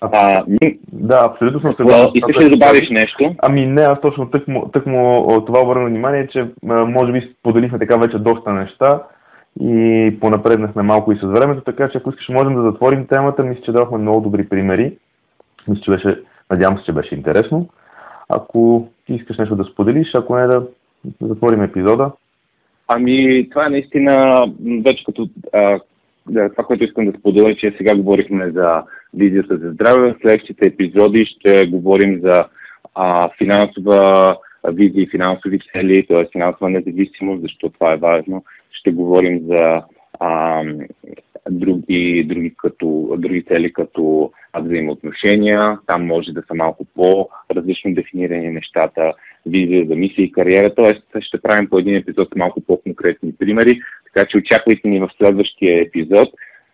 А, 0.00 0.44
да, 0.92 1.18
абсолютно 1.22 1.60
съм 1.60 1.74
съгласен. 1.76 2.10
Искаш 2.14 2.44
да 2.44 2.50
добавиш 2.50 2.90
нещо? 2.90 3.34
Ами 3.38 3.66
не, 3.66 3.82
аз 3.82 4.00
точно 4.00 4.30
тък 4.30 4.48
му, 4.48 4.68
тък 4.72 4.86
му 4.86 5.26
това 5.46 5.60
обърна 5.60 5.86
внимание, 5.86 6.28
че 6.32 6.46
може 6.62 7.12
би 7.12 7.34
споделихме 7.40 7.78
така 7.78 7.96
вече 7.96 8.18
доста 8.18 8.52
неща 8.52 9.02
и 9.60 10.16
понапреднахме 10.20 10.82
малко 10.82 11.12
и 11.12 11.16
с 11.16 11.22
времето, 11.22 11.60
така 11.60 11.88
че 11.88 11.98
ако 11.98 12.10
искаш 12.10 12.28
можем 12.28 12.54
да 12.54 12.62
затворим 12.62 13.06
темата. 13.06 13.44
Мисля, 13.44 13.62
че 13.62 13.72
дадохме 13.72 13.98
много 13.98 14.20
добри 14.20 14.48
примери. 14.48 14.96
Мисля, 15.68 15.82
че 15.82 15.90
беше, 15.90 16.20
надявам 16.50 16.78
се, 16.78 16.84
че 16.84 16.92
беше 16.92 17.14
интересно. 17.14 17.68
Ако 18.28 18.88
искаш 19.08 19.38
нещо 19.38 19.56
да 19.56 19.64
споделиш, 19.64 20.14
ако 20.14 20.36
не 20.36 20.46
да 20.46 20.66
затворим 21.20 21.62
епизода. 21.62 22.12
Ами, 22.88 23.48
това 23.50 23.66
е 23.66 23.70
наистина 23.70 24.44
вече 24.84 25.04
като 25.04 25.28
а, 25.52 25.80
това, 26.26 26.64
което 26.64 26.84
искам 26.84 27.06
да 27.06 27.18
споделя, 27.18 27.54
че 27.54 27.74
сега 27.76 27.96
говорихме 27.96 28.50
за 28.50 28.82
визията 29.14 29.56
за 29.56 29.70
здраве. 29.70 30.12
В 30.12 30.16
следващите 30.20 30.66
епизоди 30.66 31.26
ще 31.26 31.66
говорим 31.66 32.20
за 32.20 32.44
а, 32.94 33.28
финансова 33.38 34.36
визия 34.68 35.02
и 35.02 35.10
финансови 35.10 35.58
цели, 35.72 36.06
т.е. 36.06 36.26
финансова 36.32 36.70
независимост, 36.70 37.42
защото 37.42 37.74
това 37.74 37.92
е 37.92 37.96
важно 37.96 38.44
ще 38.78 38.90
говорим 38.90 39.40
за 39.46 39.82
а, 40.20 40.62
други, 41.50 42.24
други, 42.28 42.54
като, 42.56 43.16
други 43.18 43.42
цели 43.42 43.72
като 43.72 44.32
взаимоотношения. 44.60 45.78
Там 45.86 46.06
може 46.06 46.32
да 46.32 46.42
са 46.48 46.54
малко 46.54 46.84
по-различно 46.94 47.94
дефинирани 47.94 48.50
нещата, 48.50 49.12
визия 49.46 49.86
за 49.86 49.94
мисия 49.94 50.24
и 50.24 50.32
кариера. 50.32 50.74
Тоест 50.74 51.04
ще 51.20 51.40
правим 51.40 51.68
по 51.68 51.78
един 51.78 51.96
епизод 51.96 52.36
малко 52.36 52.60
по-конкретни 52.60 53.32
примери, 53.38 53.80
така 54.04 54.26
че 54.26 54.38
очаквайте 54.38 54.88
ни 54.88 55.00
в 55.00 55.10
следващия 55.18 55.82
епизод. 55.82 56.28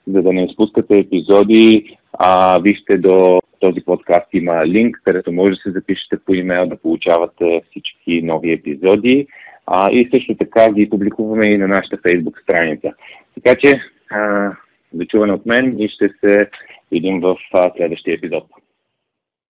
За 0.07 0.23
да 0.23 0.33
не 0.33 0.45
изпускате 0.45 0.99
епизоди, 0.99 1.97
а, 2.13 2.59
вижте 2.59 2.99
до 2.99 3.39
този 3.61 3.81
подкаст 3.81 4.27
има 4.33 4.67
линк, 4.67 5.01
където 5.05 5.33
може 5.33 5.51
да 5.51 5.57
се 5.57 5.71
запишете 5.71 6.17
по 6.27 6.35
имейл 6.35 6.67
да 6.67 6.77
получавате 6.77 7.63
всички 7.71 8.23
нови 8.23 8.53
епизоди. 8.53 9.27
А, 9.67 9.91
и 9.91 10.09
също 10.11 10.35
така 10.35 10.73
ги 10.73 10.91
публикуваме 10.91 11.47
и 11.47 11.59
на 11.59 11.69
нашата 11.69 11.99
фейсбук 12.03 12.41
страница. 12.41 12.93
Така 13.35 13.57
че 13.61 13.81
Дочуване 14.93 15.33
от 15.33 15.47
мен 15.47 15.81
и 15.81 15.89
ще 15.89 16.09
се 16.09 16.51
видим 16.93 17.21
в 17.21 17.37
следващия 17.77 18.15
епизод. 18.15 18.45